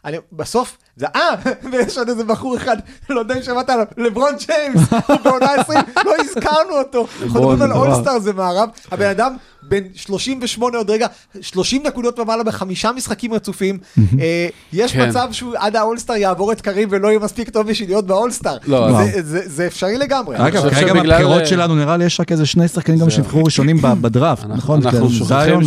[0.07, 1.35] אני, בסוף, זה, אה,
[1.71, 2.77] ויש עוד איזה בחור אחד,
[3.09, 7.07] לא יודע אם שמעת עליו, לברון ג'יימס, הוא בעונה 20, לא הזכרנו אותו.
[7.23, 7.71] אנחנו מדברים על.
[7.71, 9.37] אולסטאר זה מערב, הבן אדם
[9.69, 11.07] בין 38 עוד רגע,
[11.41, 13.77] 30 נקודות ומעלה בחמישה משחקים רצופים.
[14.19, 15.09] אה, יש כן.
[15.09, 18.57] מצב שהוא עד האולסטאר יעבור את קריב ולא יהיה מספיק טוב בשביל להיות באולסטאר.
[18.67, 19.21] לא, זה- לא.
[19.21, 20.35] זה- זה אפשרי לגמרי.
[20.37, 23.77] אגב, כרגע שבגלל- מהבחירות שלנו נראה לי יש רק איזה שני שחקנים גם שנבחרו ראשונים
[24.01, 24.81] בדראפט, נכון?
[24.83, 25.59] אנחנו כן, שוכחים.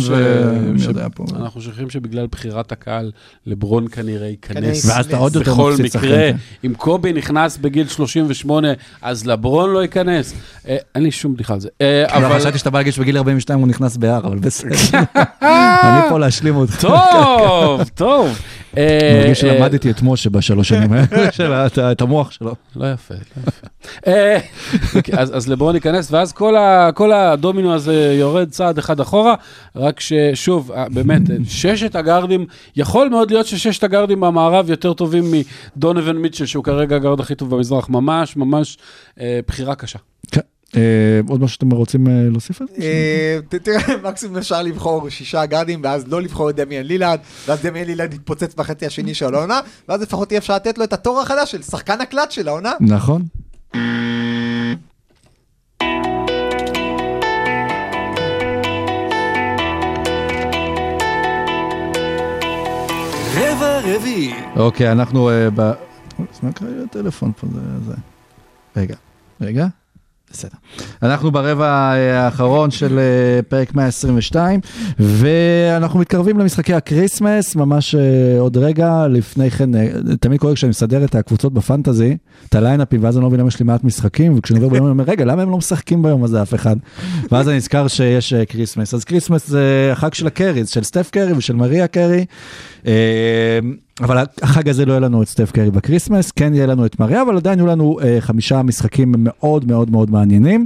[1.35, 3.11] אנחנו שוכחים שבגלל בחירת הקהל,
[3.47, 4.57] לברון כנראה ייכנס.
[4.63, 4.85] כנס.
[4.85, 6.31] ואז אתה עוד יותר בכל מקרה, שחקן.
[6.65, 8.67] אם קובי נכנס בגיל 38,
[9.01, 10.33] אז לברון לא ייכנס.
[10.67, 11.69] אה, אין לי שום בדיחה על זה.
[11.81, 12.39] אה, אבל אבל...
[12.39, 14.75] חשבתי שאתה בא להגיד שבגיל 42 הוא נכנס בהר, אבל בסדר.
[15.83, 16.89] אני פה להשלים אותו.
[17.11, 18.39] טוב, טוב.
[18.77, 22.55] אה, מרגיש אה, שלמדתי את משה בשלוש שנים האלה, את המוח שלו.
[22.75, 23.67] לא יפה, לא יפה.
[24.07, 24.39] אה,
[24.95, 26.33] אוקיי, אז לברון ייכנס, ואז
[26.93, 29.35] כל הדומינו הזה יורד צעד אחד אחורה,
[29.75, 35.23] רק ששוב, אה, באמת, אה, ששת הגארדים, יכול מאוד להיות שששת הגארדים במערב יותר טובים
[35.75, 38.77] מדונובין מיטשל, שהוא כרגע הגארד הכי טוב במזרח, ממש ממש
[39.19, 39.99] אה, בחירה קשה.
[40.75, 40.81] אה,
[41.29, 42.81] עוד משהו שאתם רוצים אה, להוסיף על זה?
[42.83, 43.77] אה, תראה,
[44.09, 48.55] מקסימום אפשר לבחור שישה גארדים, ואז לא לבחור את דמיאן לילארד, ואז דמיאן לילארד יתפוצץ
[48.55, 49.59] בחצי השני של העונה,
[49.89, 52.71] ואז לפחות יהיה אפשר לתת לו את התור החדש של שחקן הקלט של העונה.
[52.79, 53.21] נכון.
[63.35, 64.33] רבע רביעי.
[64.55, 65.71] אוקיי, אנחנו ב...
[66.43, 67.47] מה קרה לי לטלפון פה?
[67.53, 67.59] זה...
[67.85, 67.93] זה-
[68.75, 68.95] רגע,
[69.41, 69.67] רגע.
[70.31, 70.57] בסדר.
[71.03, 74.59] אנחנו ברבע אה, האחרון של אה, פרק 122,
[74.99, 79.07] ואנחנו מתקרבים למשחקי הקריסמס, ממש אה, עוד רגע.
[79.09, 79.69] לפני כן,
[80.19, 82.17] תמיד קורה כשאני מסדר את הקבוצות בפנטזי,
[82.49, 84.91] את הליינאפים, ואז אני לא מבין למה יש לי מעט משחקים, וכשאני עובר ביום, אני
[84.91, 86.75] אומר, רגע, למה הם לא משחקים ביום הזה אף אחד?
[87.31, 88.93] ואז אני נזכר שיש קריסמס.
[88.93, 92.25] אז קריסמס זה החג של הקריז, של סטף קרי ושל מריה קרי.
[93.99, 97.21] אבל החג הזה לא יהיה לנו את סטף קרי בקריסמס, כן יהיה לנו את מריה,
[97.21, 100.65] אבל עדיין יהיו לנו אה, חמישה משחקים מאוד מאוד מאוד מעניינים,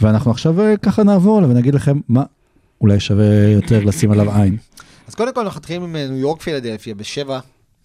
[0.00, 2.22] ואנחנו עכשיו אה, ככה נעבור עליו ונגיד לכם מה
[2.80, 4.56] אולי שווה יותר לשים עליו עין.
[5.08, 7.38] אז קודם כל אנחנו מתחילים עם אה, ניו יורק פילדלפיה בשבע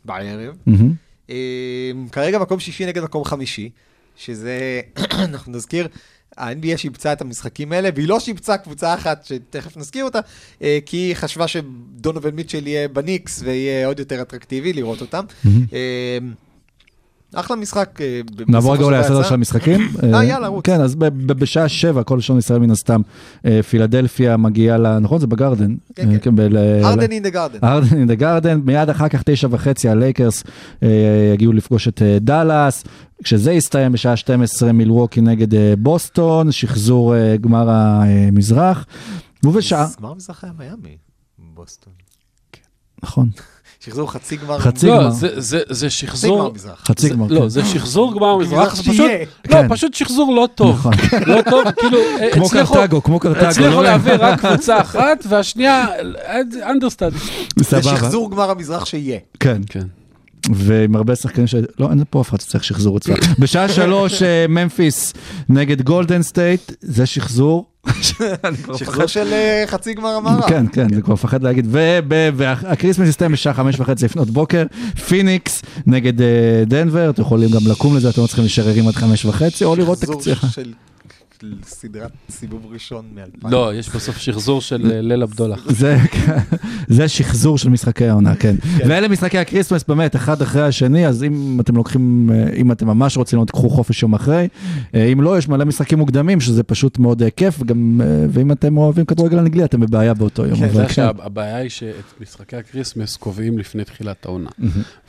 [0.05, 0.55] בערב.
[0.65, 0.93] מהמם.
[1.29, 3.69] אה, כרגע מקום שישי נגד מקום חמישי,
[4.15, 4.81] שזה,
[5.29, 5.87] אנחנו נזכיר,
[6.39, 10.19] ה-NBA שיבצה את המשחקים האלה, והיא לא שיבצה קבוצה אחת, שתכף נזכיר אותה,
[10.61, 15.23] אה, כי היא חשבה שדונובן מיטשל יהיה בניקס, ויהיה עוד יותר אטרקטיבי לראות אותם.
[15.73, 16.17] אה,
[17.35, 18.01] אחלה משחק.
[18.01, 19.33] אה, נעבור רגע אולי לסדר של.
[19.33, 19.81] המשחקים.
[20.13, 20.65] אה, יאללה, רוץ.
[20.65, 23.01] כן, אז בשעה שבע, כל שעון ישראל מן הסתם,
[23.45, 24.99] אה, פילדלפיה מגיעה ל...
[24.99, 25.19] נכון?
[25.19, 25.75] זה בגרדן.
[25.95, 26.31] כן, אה, כן.
[26.83, 27.59] הארדן in the Garden.
[27.63, 30.43] הארדן in the Garden, מיד אחר כך תשע וחצי הלייקרס
[30.83, 32.83] אה, יגיעו לפגוש את אה, דאלאס,
[33.23, 38.85] כשזה יסתיים בשעה 12 מילווקי נגד אה, בוסטון, שחזור אה, גמר המזרח,
[39.43, 40.97] ובשעה, גמר מזרח היה מיאמי,
[41.53, 41.93] בוסטון.
[43.03, 43.29] נכון,
[43.85, 44.59] שחזור חצי גמר.
[44.59, 45.09] חצי לא, גמר.
[45.11, 46.39] זה- זה- זה חצי שחזור...
[46.39, 46.89] גמר מזרח.
[47.29, 47.47] לא, כן.
[47.49, 49.11] זה שחזור גמר מזרח, זה פשוט...
[49.49, 49.67] לא, כן.
[49.69, 50.75] פשוט שחזור לא טוב.
[50.75, 50.93] נכון.
[51.27, 51.97] לא טוב, כאילו,
[52.33, 55.85] כמו קרטגו, כמו קרטגו, הצליחו לא להעביר רק קבוצה אחת, והשנייה,
[56.69, 57.13] understood.
[57.57, 59.19] זה שחזור גמר המזרח שיהיה.
[59.39, 59.85] כן, כן.
[60.53, 61.55] ועם הרבה שחקנים ש...
[61.79, 63.15] לא, אין פה אף אחד שצריך שחזור אצלה.
[63.39, 65.13] בשעה שלוש, אה, ממפיס
[65.49, 67.65] נגד גולדן סטייט, זה שחזור.
[68.01, 69.07] שחזור מפחד.
[69.07, 70.49] של אה, חצי גמר המערב.
[70.49, 71.67] כן, כן, זה כבר מפחד להגיד.
[72.35, 74.63] והקריסמס יסתיים בשעה חמש וחצי לפנות בוקר.
[75.07, 76.27] פיניקס נגד אה,
[76.67, 79.75] דנבר, אתם יכולים גם לקום לזה, אתם לא צריכים להישאר ערים עד חמש וחצי, או
[79.75, 80.09] לראות את.
[80.51, 80.73] של
[81.63, 83.49] סדרת סיבוב ראשון מ-2000.
[83.49, 85.71] לא, יש בסוף שחזור של אה, ליל הבדולח.
[85.71, 85.97] זה,
[86.87, 88.55] זה שחזור של משחקי העונה, כן.
[88.77, 93.17] ואלה משחקי הקריסמס באמת, אחד אחרי השני, אז אם אתם לוקחים, אה, אם אתם ממש
[93.17, 94.47] רוצים, תקחו חופש יום אחרי.
[94.95, 99.05] אה, אם לא, יש מלא משחקים מוקדמים, שזה פשוט מאוד כיף, וגם, ואם אתם אוהבים
[99.05, 100.59] כדורגל אנגלי, אתם בבעיה באותו יום.
[100.59, 100.89] כן.
[100.89, 104.49] שהבעיה היא שאת משחקי הקריסמס קובעים לפני תחילת העונה.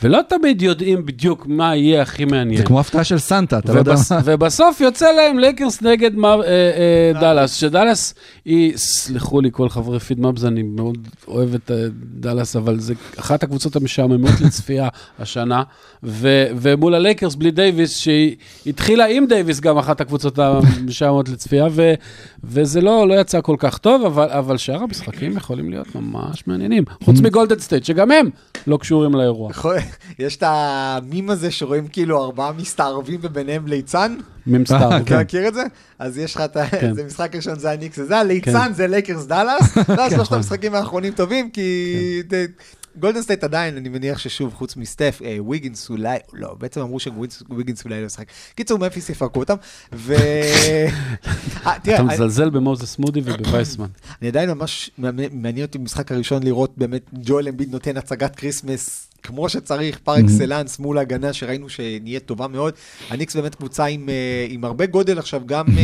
[0.03, 2.59] ולא תמיד יודעים בדיוק מה יהיה הכי מעניין.
[2.61, 4.21] זה כמו הפתעה של סנטה, אתה לא יודע מה.
[4.25, 8.15] ובסוף יוצא להם לייקרס נגד מר- אה, אה, דאלאס, שדאלאס
[8.45, 10.99] היא, סלחו לי כל חברי פיד מאבס, אני מאוד
[11.29, 11.77] אוהב את אה,
[12.15, 15.63] דאלאס, אבל זה אחת הקבוצות המשעממות לצפייה השנה,
[16.03, 21.95] ו- ומול הלייקרס בלי דייוויס, שהיא התחילה עם דייוויס גם אחת הקבוצות המשעממות לצפייה, ו-
[22.45, 26.85] וזה לא, לא יצא כל כך טוב, אבל, אבל שאר המשחקים יכולים להיות ממש מעניינים,
[27.05, 28.31] חוץ מגולדן סטייט, שגם הם
[28.67, 29.51] לא קשורים לאירוע.
[30.19, 34.17] יש את המים הזה שרואים כאילו ארבעה מסתערבים וביניהם ליצן.
[34.47, 34.77] ממסתר.
[34.93, 35.21] אה, אתה.
[35.21, 35.63] מכיר את זה?
[36.01, 36.69] אז יש לך את ה...
[36.69, 36.95] כן.
[36.95, 41.51] זה משחק ראשון זה הניקס וזה, הליצן זה לייקרס דאלאס, ואז שלושת המשחקים האחרונים טובים,
[41.51, 42.23] כי
[42.97, 47.85] גולדן סטייט עדיין, אני מניח ששוב, חוץ מסטף, אה, ויגינס אולי, לא, בעצם אמרו שוויגינס
[47.85, 48.27] אולי לא ישחק.
[48.55, 49.55] קיצור, ממפיס יפרקו אותם,
[49.93, 50.15] ו...
[51.67, 53.89] אה, אתה מזלזל במוזס מודי ובווייסמן.
[54.23, 54.91] אני עדיין ממש,
[55.33, 60.79] מעניין אותי במשחק הראשון לראות באמת ג'ואל אמביד נותן הצגת כריסמס כמו שצריך, par excellence
[60.79, 62.75] מול הגנה שראינו שנהיית טובה מאוד.
[63.11, 65.67] הניקס באמת קבוצה עם, אה, עם הרבה גודל עכשיו, גם...
[65.79, 65.83] אה,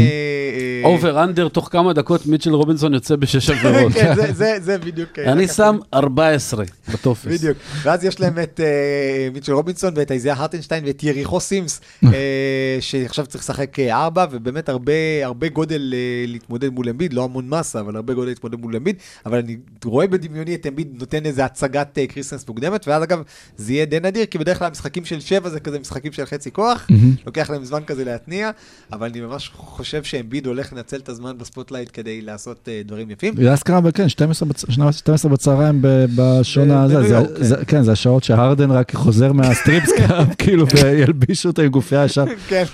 [0.85, 3.93] אה, over under, תוך כמה דקות מיטשל רובינסון יוצא בשש עבירות.
[3.93, 5.19] כן, זה, זה, זה בדיוק...
[5.19, 7.27] אה, אני שם 14 בטופס.
[7.27, 7.59] בדיוק.
[7.83, 12.09] ואז יש להם את אה, מיטשל רובינסון ואת איזיה הרטנשטיין ואת יריחו סימס, אה,
[12.81, 17.49] שעכשיו צריך לשחק אה, ארבע, ובאמת הרבה, הרבה גודל אה, להתמודד מול אמביד, לא המון
[17.49, 21.45] מסה, אבל הרבה גודל להתמודד מול אמביד, אבל אני רואה בדמיוני את אמביד נותן איזה
[21.45, 23.23] הצגת אה, קריסמס מוקדמת, ואז אגב,
[23.57, 26.51] זה יהיה די נדיר, כי בדרך כלל משחקים של שבע זה כזה משחקים של חצי
[26.53, 26.87] כוח,
[27.27, 28.51] לוקח להם זמן כזה להתניע,
[28.93, 33.11] אבל אני ממש חושב שאמביד הולך לנצל את הזמן ב spotlight כדי לעשות אה, דברים
[33.11, 33.35] יפים.
[33.37, 35.79] זה אזכרה, כן, 12 בצ- 12 בצהריים
[36.17, 40.67] בשעון ב- הזה, זה- זה- כן, זה השעות שהרדן רק חוזר מה strip club, כאילו,
[40.83, 42.65] וילבישו אותו עם גופייה ישר, כן.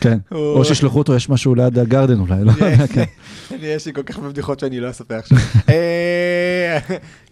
[0.00, 0.18] כן.
[0.32, 3.04] או שישלחו אותו, יש משהו ליד הגרדן אולי, לא יודע, כן.
[3.60, 5.38] יש לי כל כך הרבה בדיחות שאני לא אספר עכשיו.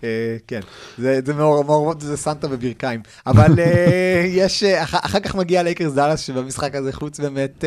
[0.05, 0.09] אה,
[0.46, 0.61] כן,
[0.98, 3.00] זה זה מעור- מעורבות זה סנטה וברכיים.
[3.26, 7.64] אבל אה, יש, אה, אח- אחר כך מגיע לייקרס דאלאס, שבמשחק הזה, חוץ באמת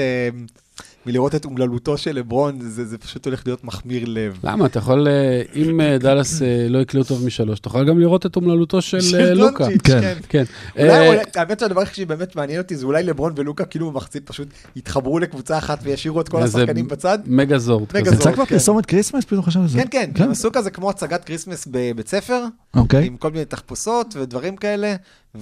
[1.05, 4.39] מלראות את אומללותו של לברון, זה זה פשוט הולך להיות מחמיר לב.
[4.43, 4.65] למה?
[4.65, 8.25] אתה יכול, אה, אם אה, דאלאס אה, לא יקלעו טוב משלוש, אתה יכול גם לראות
[8.25, 9.65] את אומללותו של לוקה.
[9.83, 10.01] כן.
[10.29, 10.43] כן.
[10.75, 11.23] כן.
[11.35, 15.57] האמת שהדבר היחיד שבאמת מעניין אותי זה אולי לברון ולוקה כאילו במחצית פשוט יתחברו לקבוצה
[15.57, 17.19] אחת וישאירו את כל השחקנים בצד.
[17.25, 17.59] מגה.
[17.59, 17.73] זה
[18.15, 18.55] יצא כבר כן.
[18.55, 19.25] פרסומת כריסמס?
[19.25, 19.83] פתאום חשבתי על זה.
[19.91, 23.05] כן, כן, הם עשו כזה כמו הצגת כריסמס בבית ספר, אוקיי.
[23.05, 24.95] עם כל מיני תחפושות ודברים כאלה,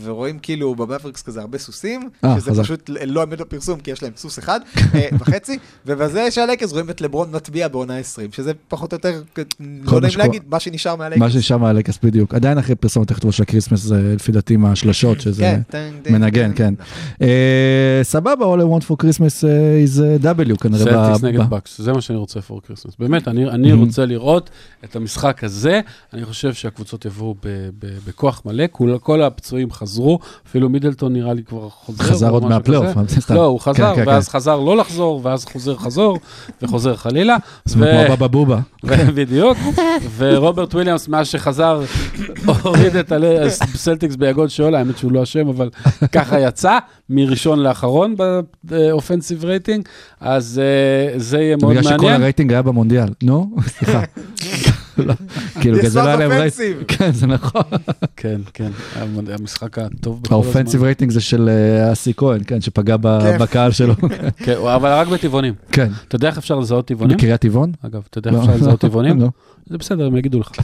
[0.03, 2.63] ורואים כאילו במאבריקס כזה הרבה סוסים, אה, שזה חזק.
[2.63, 4.59] פשוט לא עומד בפרסום, כי יש להם סוס אחד
[4.95, 9.45] אה, וחצי, ובזה שהלייקרס רואים את לברון מטביע בעונה 20, שזה פחות או יותר, לא
[9.93, 10.19] מה נעים.
[10.19, 11.31] להגיד, מה שנשאר מה מהלייקרס.
[11.33, 12.33] שנשאר מהלייקרס בדיוק.
[12.33, 16.51] עדיין אחרי פרסומת הכתובה של הקריסמס, זה לפי דעתי מהשלשות, שזה כן, טנג, מנגן.
[16.55, 16.73] כן.
[17.21, 19.43] אה, סבבה, All I want for Christmas
[19.85, 20.83] is W כנראה.
[20.83, 22.91] סלטיקס נגד בקס, זה מה שאני רוצה for Christmas.
[22.99, 23.75] באמת, אני, אני Mhm.
[23.75, 24.49] רוצה לראות
[24.83, 25.81] את המשחק הזה,
[26.13, 27.47] אני חושב שהקבוצות יבואו ב,
[27.79, 32.03] ב, בכוח מלא, כל, כל הפצועים חזרו, אפילו מידלטון נראה לי כבר חוזר.
[32.03, 32.87] חזר עוד מהפלייאוף.
[33.19, 33.35] סתם.
[33.35, 34.31] לא, הוא חזר, כן, כן, ואז כן.
[34.31, 36.19] חזר לא לחזור, ואז חוזר חזור,
[36.61, 37.37] וחוזר חלילה.
[37.65, 38.59] זה כמו בבא בובה.
[39.15, 39.57] בדיוק,
[40.17, 41.81] ורוברט וויליאמס, מאז שחזר,
[42.63, 43.11] הוריד את
[43.73, 45.69] הסלטיקס ביגון שאולה, האמת שהוא לא אשם, אבל
[46.11, 46.77] ככה יצא,
[47.09, 48.15] מראשון לאחרון
[48.63, 49.87] ב offensive rating,
[50.19, 52.21] אז אה, זה יהיה מאוד בגלל שכל מעניין.
[52.21, 53.09] הרייטינג היה במונדיאל.
[53.23, 54.03] נו, סליחה.
[54.97, 55.13] לא,
[55.61, 56.31] כאילו, This זה לא היה להם.
[56.31, 56.75] רייטינג.
[56.87, 57.61] כן, זה נכון.
[58.17, 60.85] כן, כן, המ- המשחק הטוב בכל ה offensive הזמן.
[60.85, 63.37] רייטינג זה של אה, אסי כהן, כן, שפגע ב-.
[63.39, 63.93] בקהל שלו.
[64.45, 65.53] כן, אבל רק בטבעונים.
[65.71, 65.91] כן.
[66.07, 67.17] אתה יודע איך אפשר לזהות טבעונים?
[67.17, 67.71] בקריית טבעון?
[67.85, 68.37] אגב, אתה יודע לא.
[68.37, 69.21] איך אפשר לזהות טבעונים?
[69.21, 69.27] לא.
[69.69, 70.51] זה בסדר, הם יגידו לך.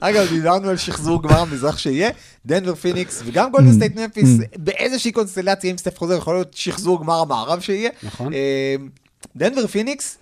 [0.00, 2.10] אגב, דיברנו על שחזור גמר המזרח שיהיה,
[2.46, 3.74] דנבר פיניקס וגם גולדן Mm.
[3.74, 7.90] סטייט ממפיס, באיזושהי קונסטלציה, אם סטף חוזר, יכול להיות שחזור גמר המערב שיהיה.
[8.02, 8.32] נכון.
[8.32, 8.74] אה,
[9.36, 10.18] דנבר פיניקס,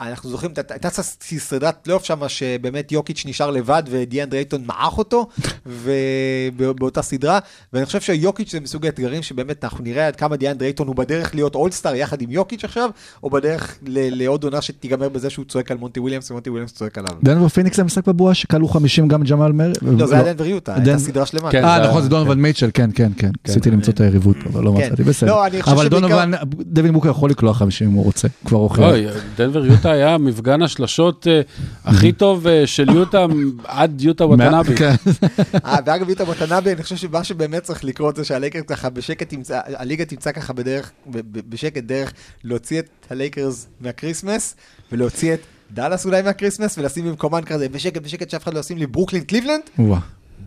[0.00, 0.90] אנחנו זוכרים, הייתה-
[1.38, 5.26] סדרת פלייאוף שם, שבאמת יוקיץ' נשאר לבד ודיאנדרה אייטון מעך אותו,
[5.66, 7.38] ובאותה סדרה,
[7.72, 11.34] ואני חושב שיוקיץ' זה מסוג האתגרים שבאמת אנחנו נראה עד כמה דיאנדרה אייטון הוא בדרך
[11.34, 12.90] להיות אולסטאר יחד עם יוקיץ' עכשיו,
[13.22, 16.98] או בדרך ל- לעוד עונה שתיגמר בזה שהוא צועק על מונטי וויליאמס ומונטי וויליאמס צועק
[16.98, 17.12] עליו.
[17.22, 19.72] דנבר פיניקס זה משחק בבועה שקלע 50 גם ג'מאל מרי.
[19.82, 21.50] לא, זה היה דנבר יוטה, הייתה סדרה שלמה.
[21.50, 21.64] כן.
[21.64, 23.30] אה, נכון, זה דונובן מיטשל, כן, כן, כן.
[23.48, 24.86] ניסיתי למצוא את היריבות פה, אבל לא כן.
[24.86, 25.30] מצאתי, בסדר.
[25.30, 28.82] לא, אני חושב אבל דונובן, דווין בוקר יכול לקלוע 50 אם הוא רוצה, כבר אוכל.
[29.36, 31.40] דנבר יוטה היה מפגן השלשות אה,
[31.84, 33.26] הכי טוב אה, של יוטה
[33.64, 34.76] עד יוטה וטנאבי.
[34.76, 34.94] כן.
[35.64, 39.60] אה, ואגב, יוטה וטנאבי, אני חושב שמה שבאמת צריך לקרות זה שהלייקרס ככה בשקט תמצא,
[39.66, 40.92] הליגה תמצא ככה בדרך,
[41.32, 42.12] בשקט דרך
[42.44, 44.54] להוציא את הלייקרס מהקריסמס,
[44.92, 45.40] ולהוציא את
[45.70, 49.62] דאלאס אולי מהקריסמס, ולשים במקומן כזה בשקט בשקט שאף אחד לא ישים לב ברוקלין קליבלנד,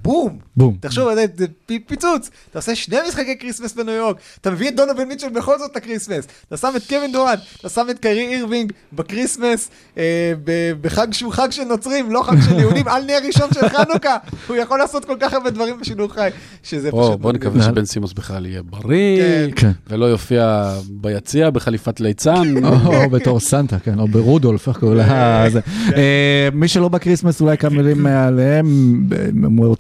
[0.02, 0.38] בום.
[0.58, 0.78] בום.
[0.80, 4.76] תחשוב, זה, זה פי- פיצוץ, אתה עושה שני משחקי קריסמס בניו יורק, אתה מביא את
[4.76, 8.72] דונובן מיטשל בכל זאת לקריסמס, אתה שם את קווין דורנט, אתה שם את קיירי אירווינג
[8.94, 10.34] בקריסמס, אה,
[10.82, 14.18] בחג שהוא חג של נוצרים, לא חג של יהודים, על נר ראשון של חנוכה,
[14.48, 16.30] הוא יכול לעשות כל כך הרבה דברים בשידור חי,
[16.64, 17.20] שזה או, פשוט...
[17.20, 17.32] בוא.
[17.32, 19.22] נקווה שבן סימונס בכלל יהיה בריא,
[19.56, 19.72] כן.
[19.90, 22.54] ולא יופיע ביציע בחליפת ליצן.
[22.86, 25.46] או בתור סנטה, כן, או ברודולף, איך קוראים לה?
[25.50, 25.60] זה.
[25.96, 29.04] אה, מי שלא בקריסמס, אולי כמה מילים עליהם,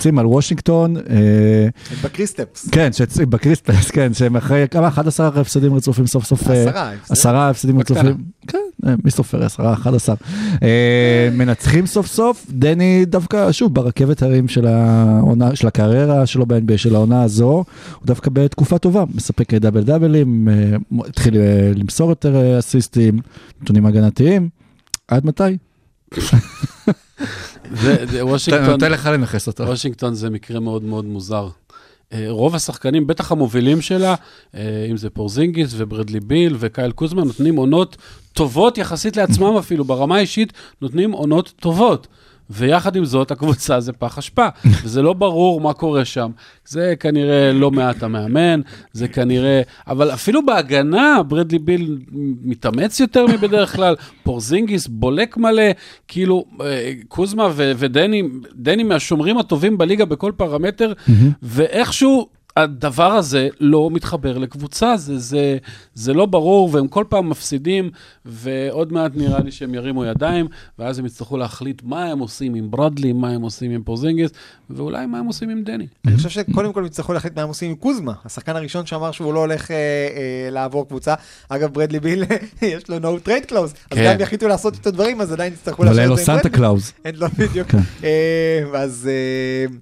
[0.06, 0.98] רוצים על וושינגטון.
[0.98, 1.68] אה,
[2.04, 2.70] בקריסטפס.
[2.70, 2.90] כן,
[3.30, 6.50] בקריסמס, כן, שהם אחרי כמה, 11 הפסדים רצופים סוף סוף.
[6.50, 7.12] אה, עשרה, הפסדים.
[7.12, 7.80] עשרה הפסדים.
[7.80, 8.18] רצופים.
[8.48, 9.46] כן, אה, מי סופר?
[9.46, 10.16] עשרה, 11.
[10.64, 16.78] אה, מנצחים סוף סוף, דני דווקא, שוב, ברכבת הרים של העונה, של הקריירה שלו ב-NBA
[16.78, 17.66] של העונה הזו, הוא
[18.06, 20.78] דווקא בתקופה טובה, מספק דאבל דאבלים, אה,
[21.08, 23.20] התחיל אה, למסור יותר אה, אסיסטים,
[23.62, 24.50] נתונים הגנתיים.
[25.08, 25.58] עד מתי?
[27.74, 29.64] זה- זה וושינגטון, נותן לך לנכס אותו.
[29.64, 31.48] וושינגטון זה מקרה מאוד מאוד מוזר.
[32.14, 34.16] אה, רוב השחקנים, בטח המובילים שלה,
[34.56, 37.98] אה, אם זה פורזינגיס וברדלי ביל וקייל קוזמן, נותנים עונות
[38.34, 42.08] טובות יחסית לעצמם אפילו, ברמה האישית נותנים עונות טובות.
[42.50, 44.48] ויחד עם זאת, הקבוצה זה פח אשפה,
[44.84, 46.32] וזה לא ברור מה קורה שם.
[46.66, 48.62] זה כנראה לא מעט המאמן,
[48.94, 49.62] זה כנראה...
[49.88, 51.98] אבל אפילו בהגנה, ברדלי ביל
[52.44, 55.64] מתאמץ יותר מבדרך כלל, פורזינגיס בולק מלא,
[56.08, 58.24] כאילו, אה, קוזמה ודני,
[58.56, 60.94] דני מהשומרים הטובים בליגה בכל פרמטר,
[61.44, 62.36] ואיכשהו...
[62.58, 65.58] הדבר הזה לא מתחבר לקבוצה, זה, זה,
[65.94, 67.92] זה לא ברור, והם כל פעם מפסידים,
[68.26, 70.48] ועוד מעט נראה לי שהם ירימו ידיים,
[70.80, 74.32] ואז הם יצטרכו להחליט מה הם עושים עם ברדלי, מה הם עושים עם פורזינגיס,
[74.70, 75.88] ואולי מה הם עושים עם דני.
[76.08, 79.12] אני חושב שקודם כל הם יצטרכו להחליט מה הם עושים עם קוזמה, השחקן הראשון שאמר
[79.12, 81.14] שהוא לא הולך אה, אה, לעבור קבוצה.
[81.50, 82.24] אגב, ברדלי ביל,
[82.62, 84.06] יש לו no trade clause, אז כן.
[84.06, 86.32] גם אם יחליטו לעשות איתו דברים, אז עדיין יצטרכו אבל לעשות אין לו את זה
[86.32, 86.58] עם סנטה ברדלי.
[86.58, 86.92] קלאוז.
[87.06, 87.68] אין לו בדיוק.
[87.68, 87.78] כן.
[88.04, 89.76] אה, אז אה,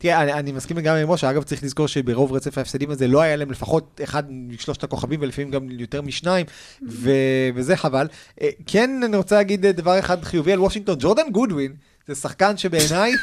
[0.00, 3.20] תראה, אני, אני מסכים גם עם משה, אגב צריך לזכור שברוב רצף ההפסדים הזה לא
[3.20, 6.46] היה להם לפחות אחד משלושת הכוכבים ולפעמים גם יותר משניים,
[6.88, 7.10] ו,
[7.54, 8.06] וזה חבל.
[8.40, 11.72] אה, כן, אני רוצה להגיד אה, דבר אחד חיובי על וושינגטון, ג'ורדן גודווין.
[12.08, 13.12] זה שחקן שבעיניי,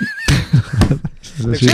[1.52, 1.72] תקשיב,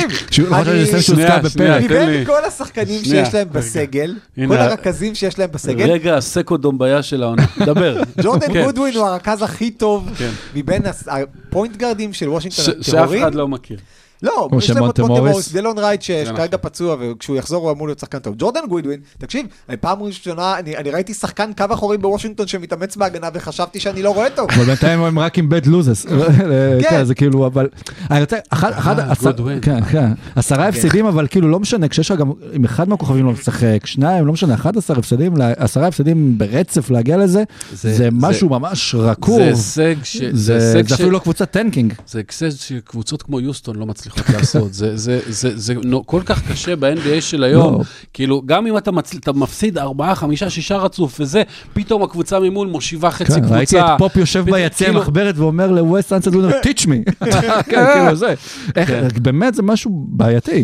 [1.97, 2.09] אני-.
[2.09, 3.47] מבין כל השחקנים שיש להם.
[3.51, 4.15] בסגל,
[4.47, 7.45] כל הרכזים שיש להם בסגל, רגע, הסקו דומביה של העונה.
[7.65, 8.01] דבר.
[8.23, 8.63] ג'ורדן כן.
[8.63, 10.31] גודווין הוא הרכז הכי טוב כן.
[10.55, 13.23] מבין הפוינט גארדים של וושינגטון שאף הטהורים.
[13.23, 13.77] אחד לא מכיר.
[14.23, 15.31] לא, כמו יש להם את שמונטה מונטה מוריס.
[15.33, 16.35] מוריס, דלון רייט נכון.
[16.35, 18.35] שכרגע פצוע וכשהוא יחזור הוא אמור להיות שחקן טוב.
[18.37, 23.29] ג'ורדן גודווין, תקשיב, אני פעם ראשונה, אני אני ראיתי שחקן קו אחורי בוושינגטון שמתאמץ בהגנה
[23.33, 24.47] וחשבתי שאני לא רואה טוב.
[24.51, 26.05] אבל בינתיים הם רק עם bad losses.
[26.89, 27.67] כן, זה כאילו, אבל...
[28.11, 29.61] אני רוצה, אחד, אחד, אה, Goodwin.
[29.61, 33.31] כן, כן, עשרה הפסדים, אבל כאילו לא משנה, כשיש לך גם, אם אחד מהכוכבים לא
[33.31, 37.43] משחק, שניים, לא משנה, 11 הפסדים, עשרה הפסדים ברצף להגיע לזה,
[37.73, 39.39] זה- זה משהו ממש רקוב.
[39.53, 40.17] זה הישג ש...
[40.31, 40.81] זה.
[40.93, 41.93] אפילו לא קבוצת טנקינג.
[42.07, 44.73] זה הישג שקבוצות כמו יוסטון לא מצליחות לעשות.
[44.73, 47.73] זה, זה, זה, זה נו- כל כך קשה ב-NBA של היום.
[47.73, 47.79] לא.
[48.13, 49.15] כאילו, גם אם אתה, מצ...
[49.15, 51.43] אתה מפסיד ארבעה, חמישה, שישה רצוף וזה,
[51.73, 53.55] פתאום הקבוצה ממול מושיבה חצי כן, קבוצה.
[53.55, 57.25] ראיתי את פופ יושב ביציע כאילו- מחברת ואומר לווס אנסלד ג'וניור, teach me.
[57.69, 58.33] כן, כאילו זה.
[58.75, 59.07] איך- כן.
[59.21, 60.63] באמת זה משהו בעייתי.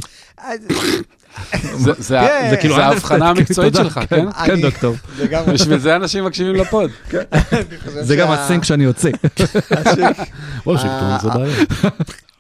[1.77, 2.47] זה, זה, כן.
[2.49, 4.25] זה כאילו זה ההבחנה understatement, המקצועית שלך, כן.
[4.31, 4.45] כן?
[4.45, 4.95] כן, דוקטור.
[5.53, 6.91] בשביל זה אנשים מקשיבים לפוד.
[8.07, 9.09] זה גם הסינק שאני יוצא.
[10.65, 11.55] וושינגטון, זה בעיה.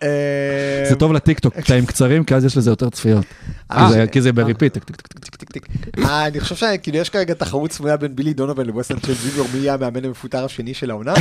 [0.03, 0.09] אה,
[0.89, 3.25] זה טוב לטיקטוק, קטעים קצרים, כי אז יש לזה יותר צפיות.
[3.71, 4.77] אה, כי זה- כי זה בריפיט.
[5.51, 5.67] טק.
[5.81, 6.05] טיק.
[6.05, 9.59] אה, אני חושב שכאילו יש כרגע תחרות סמויה בין בילי דונובל לווסטון של זיניור מי
[9.59, 11.13] יהיה המאמן המפוטר השני של העונה.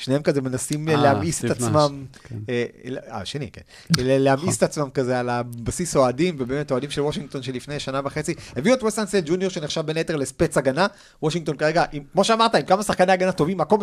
[0.00, 2.36] שניהם כזה מנסים אה, להמאיס את עצמם, כן.
[2.48, 3.62] אה, אה, השני, כן,
[3.98, 8.74] להמאיס את עצמם כזה על הבסיס אוהדים, ובאמת אוהדים של וושינגטון שלפני שנה וחצי, הביאו
[8.74, 10.86] את ווסטנסט ג'וניור שנחשב בין היתר לספץ הגנה,
[11.22, 13.80] וושינגטון כרגע, כמו שאמרת, עם כמה שחקני הגנה טובים, מקום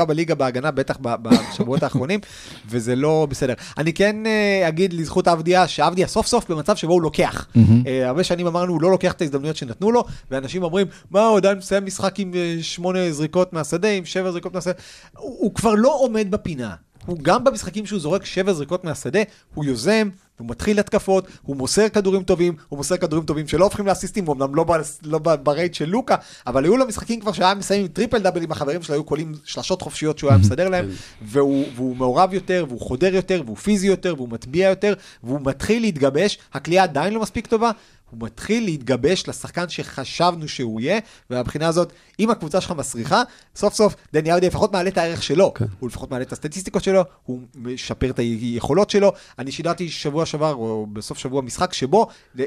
[0.00, 2.20] 28-27 בליגה בהגנה, בטח בשבועות האחרונים,
[2.70, 3.54] וזה לא בסדר.
[3.78, 7.46] אני כן אה, אגיד לזכות אבדיה, שאבדיה סוף סוף במצב שבו הוא לוקח.
[7.86, 11.36] אה, הרבה שנים אמרנו, הוא לא לוקח את ההזדמנויות שנתנו לו, ואנשים אומרים, מה, הוא
[11.36, 14.72] עדיין מסיים משחק עם אה, שמונה זריקות מהשדה, עם שבע זריקות מהשדה.
[15.18, 16.74] הוא, הוא כבר לא עומד בפינה.
[17.06, 19.20] הוא גם במשחקים שהוא זורק שבע זריקות מהשדה,
[19.54, 20.08] הוא יוזם,
[20.38, 24.54] הוא מתחיל התקפות, הוא מוסר כדורים טובים, הוא מוסר כדורים טובים שלא הופכים לאסיסטים, אמנם
[24.54, 27.88] לא, ב, לא ב, ברייט של לוקה, אבל היו לו משחקים כבר שהיה מסיים עם
[27.88, 30.88] טריפל דאבל עם החברים שלו, היו קולים שלשות חופשיות שהוא היה מסדר להם,
[31.22, 35.82] והוא, והוא מעורב יותר, והוא חודר יותר, והוא פיזי יותר, והוא מטביע יותר, והוא מתחיל
[35.82, 37.70] להתגבש, הקליעה עדיין לא מספיק טובה,
[38.10, 41.00] הוא מתחיל להתגבש לשחקן שחשבנו שהוא יהיה,
[41.30, 43.22] ומבחינה הזאת, אם הקבוצה שלך מסריחה,
[43.56, 45.54] סוף סוף דני אבדיה לפחות מעלה את הערך שלו.
[45.54, 45.64] כן.
[45.78, 49.12] הוא לפחות מעלה את הסטטיסטיקות שלו, הוא משפר את היכולות שלו.
[49.38, 52.06] אני שידרתי שבוע שעבר, או בסוף שבוע, משחק שבו,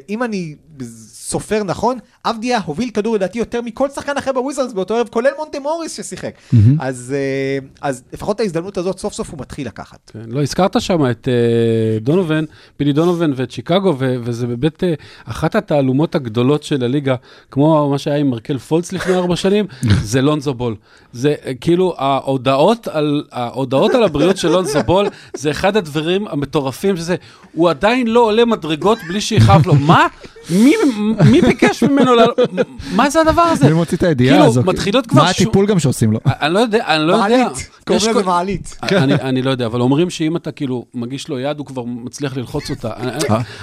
[0.09, 0.55] אם אני
[1.13, 5.59] סופר נכון, אבדיה הוביל כדור לדעתי יותר מכל שחקן אחר בוויזרדס באותו ערב, כולל מונטה
[5.59, 6.35] מוריס ששיחק.
[6.79, 10.11] אז, אה, אז לפחות ההזדמנות הזאת, סוף סוף הוא מתחיל לקחת.
[10.13, 12.45] כן, לא, הזכרת שם את אה, דונובן,
[12.79, 14.83] בילי דונובן ואת שיקגו, ו- וזה באמת
[15.25, 17.15] אחת התעלומות הגדולות של הליגה,
[17.51, 19.65] כמו מה שהיה עם מרקל פולץ לפני ארבע שנים,
[20.11, 20.75] זה לונזו בול.
[21.13, 26.97] זה אה, כאילו, ההודעות על, ההודעות על הבריאות של לונזו בול, זה אחד הדברים המטורפים,
[26.97, 27.15] שזה,
[27.53, 29.75] הוא עדיין לא עולה מדרגות בלי שיכאב לו.
[29.75, 30.07] מה?
[30.49, 30.73] מי,
[31.31, 32.21] מי ביקש ממנו, ל...
[32.95, 33.67] מה זה הדבר הזה?
[33.67, 34.63] מי מוציא את הידיעה כאילו, הזו?
[34.63, 35.23] מתחילות כבר...
[35.23, 36.19] מה הטיפול גם שעושים לו?
[36.25, 37.37] אני לא יודע, אני לא יודע.
[37.37, 38.77] מעלית, קוראים לזה כל- מעלית.
[38.83, 42.37] אני, אני לא יודע, אבל אומרים שאם אתה כאילו מגיש לו יד, הוא כבר מצליח
[42.37, 42.91] ללחוץ אותה.
[42.97, 43.11] אני,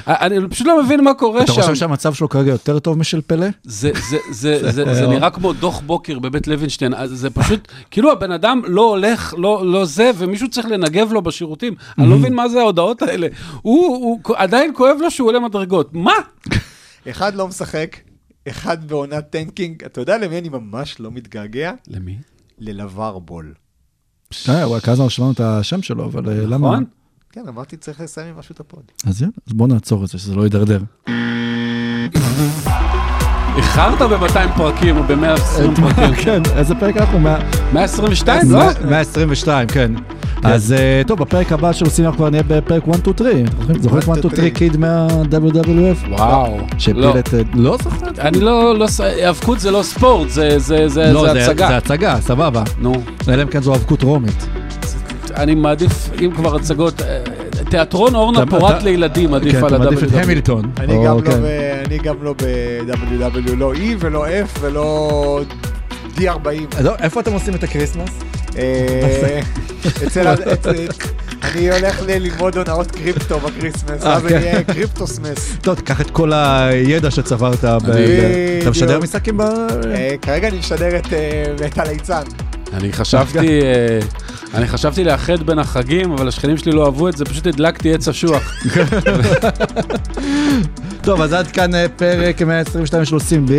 [0.08, 1.73] אני, אני פשוט לא מבין מה קורה אתה שם.
[1.74, 3.46] חושב שהמצב שלו כרגע יותר טוב משל פלא?
[3.62, 8.12] זה, זה, זה, זה, זה נראה כמו דוח בוקר בבית לוינשטיין, אז זה פשוט, כאילו
[8.12, 11.74] הבן אדם לא הולך, לא, לא זה, ומישהו צריך לנגב לו בשירותים.
[11.98, 13.26] אני לא מבין מה זה ההודעות האלה.
[13.62, 15.94] הוא, הוא עדיין כואב לו שהוא עולה מדרגות.
[15.94, 16.12] מה?
[17.10, 17.96] אחד לא משחק,
[18.48, 19.84] אחד בעונת טנקינג.
[19.84, 21.72] אתה יודע למי אני ממש לא מתגעגע?
[21.88, 22.16] למי?
[22.58, 23.54] ללבר בול.
[24.48, 26.68] אה, מאז לא שמענו את השם שלו, אבל אה, למה?
[26.68, 26.84] נכון?
[27.32, 28.82] כן, אמרתי צריך לסיים עם משהו את הפוד.
[29.06, 30.80] אז יאללה, אז בוא נעצור את זה, שזה לא יידרדר.
[33.56, 36.14] איחרת ב-200 פרקים או ב-120 פרקים.
[36.14, 37.18] כן, איזה פרק אנחנו?
[37.18, 37.38] מאה-
[37.72, 38.58] 122, לא?
[38.90, 39.92] 122, כן.
[40.44, 43.48] אז אה, טוב, בפרק הבא של עושים אנחנו כבר נהיה בפרק 1, 2, 3.
[43.60, 46.08] זוכרים- זוכרים 1, 2, 3 קיד מה-WWF?
[46.10, 46.58] וואו.
[46.78, 47.18] שהפיל לא.
[47.18, 47.34] את...
[47.34, 48.06] אה, לא זוכר?
[48.18, 51.68] אני לא, לא, היאבקות זה לא ספורט, זה, זה, זה, לא, זה הצגה.
[51.68, 52.62] זה הצגה, סבבה.
[52.78, 52.92] נו,
[53.28, 54.46] אלא אם כן זו האבקות רומית.
[55.36, 57.18] אני מעדיף, אם כבר הצגות, אה,
[57.74, 60.22] תיאטרון אורנה פורט לילדים עדיף כן, על אתה מעדיף את ה-WW.
[60.22, 60.70] המילטון.
[60.78, 61.42] אני גם לא כן.
[61.42, 65.40] ב- אני גם לא ב-WW, לא E ולא F ולא
[66.16, 66.76] D40.
[66.76, 68.10] אז לא, איפה אתם עושים את הקריסמס?
[68.58, 69.40] אה,
[70.06, 70.26] אצל
[71.42, 74.36] אני הולך ללמוד הונאות קריפטו בקריסמס, אה, אז כן.
[74.36, 75.56] אני אהיה קריפטוסמס.
[75.62, 77.64] טוב, תקח את כל הידע שצברת.
[77.64, 77.78] אתה
[78.70, 78.98] משדר.
[79.00, 79.40] משחקים ב...
[79.40, 81.06] אה, כרגע אני משדר את,
[81.78, 82.22] הליצן.
[82.72, 83.60] אני חשבתי,
[84.54, 88.08] אני חשבתי לאחד בין החגים, אבל השכנים שלי לא אהבו את זה, פשוט הדלקתי עץ
[88.08, 88.54] אשוח.
[91.02, 93.50] טוב, אז עד כאן אה, פרק 122 של עושים BA,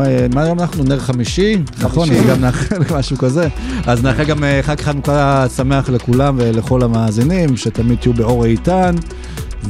[0.00, 0.84] אה, מה היום אנחנו?
[0.84, 1.56] נר חמישי?
[1.80, 3.48] נכון, אז גם נאחל משהו כזה.
[3.86, 8.94] אז נאחל גם אה, חג חנוכה שמח לכולם ולכל המאזינים, שתמיד תהיו באור איתן,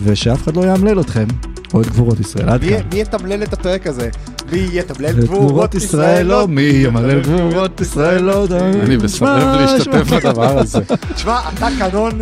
[0.04, 1.26] ושאף אחד לא יאמלל אתכם.
[1.74, 2.80] אוהד גבורות ישראל, עד מי כאן.
[2.92, 4.08] מי יתמלל את הפרק הזה?
[4.52, 8.46] מי יתמלל גבורות ישראל לא, מי ימלל גבורות ישראל לא.
[8.82, 10.10] אני מסרב להשתתף.
[10.12, 10.80] בדבר הזה.
[11.14, 12.12] תשמע, אתה קנון.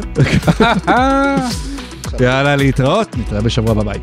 [2.21, 3.99] יאללה, להתראות, נתראה בשבוע הבא, ביי.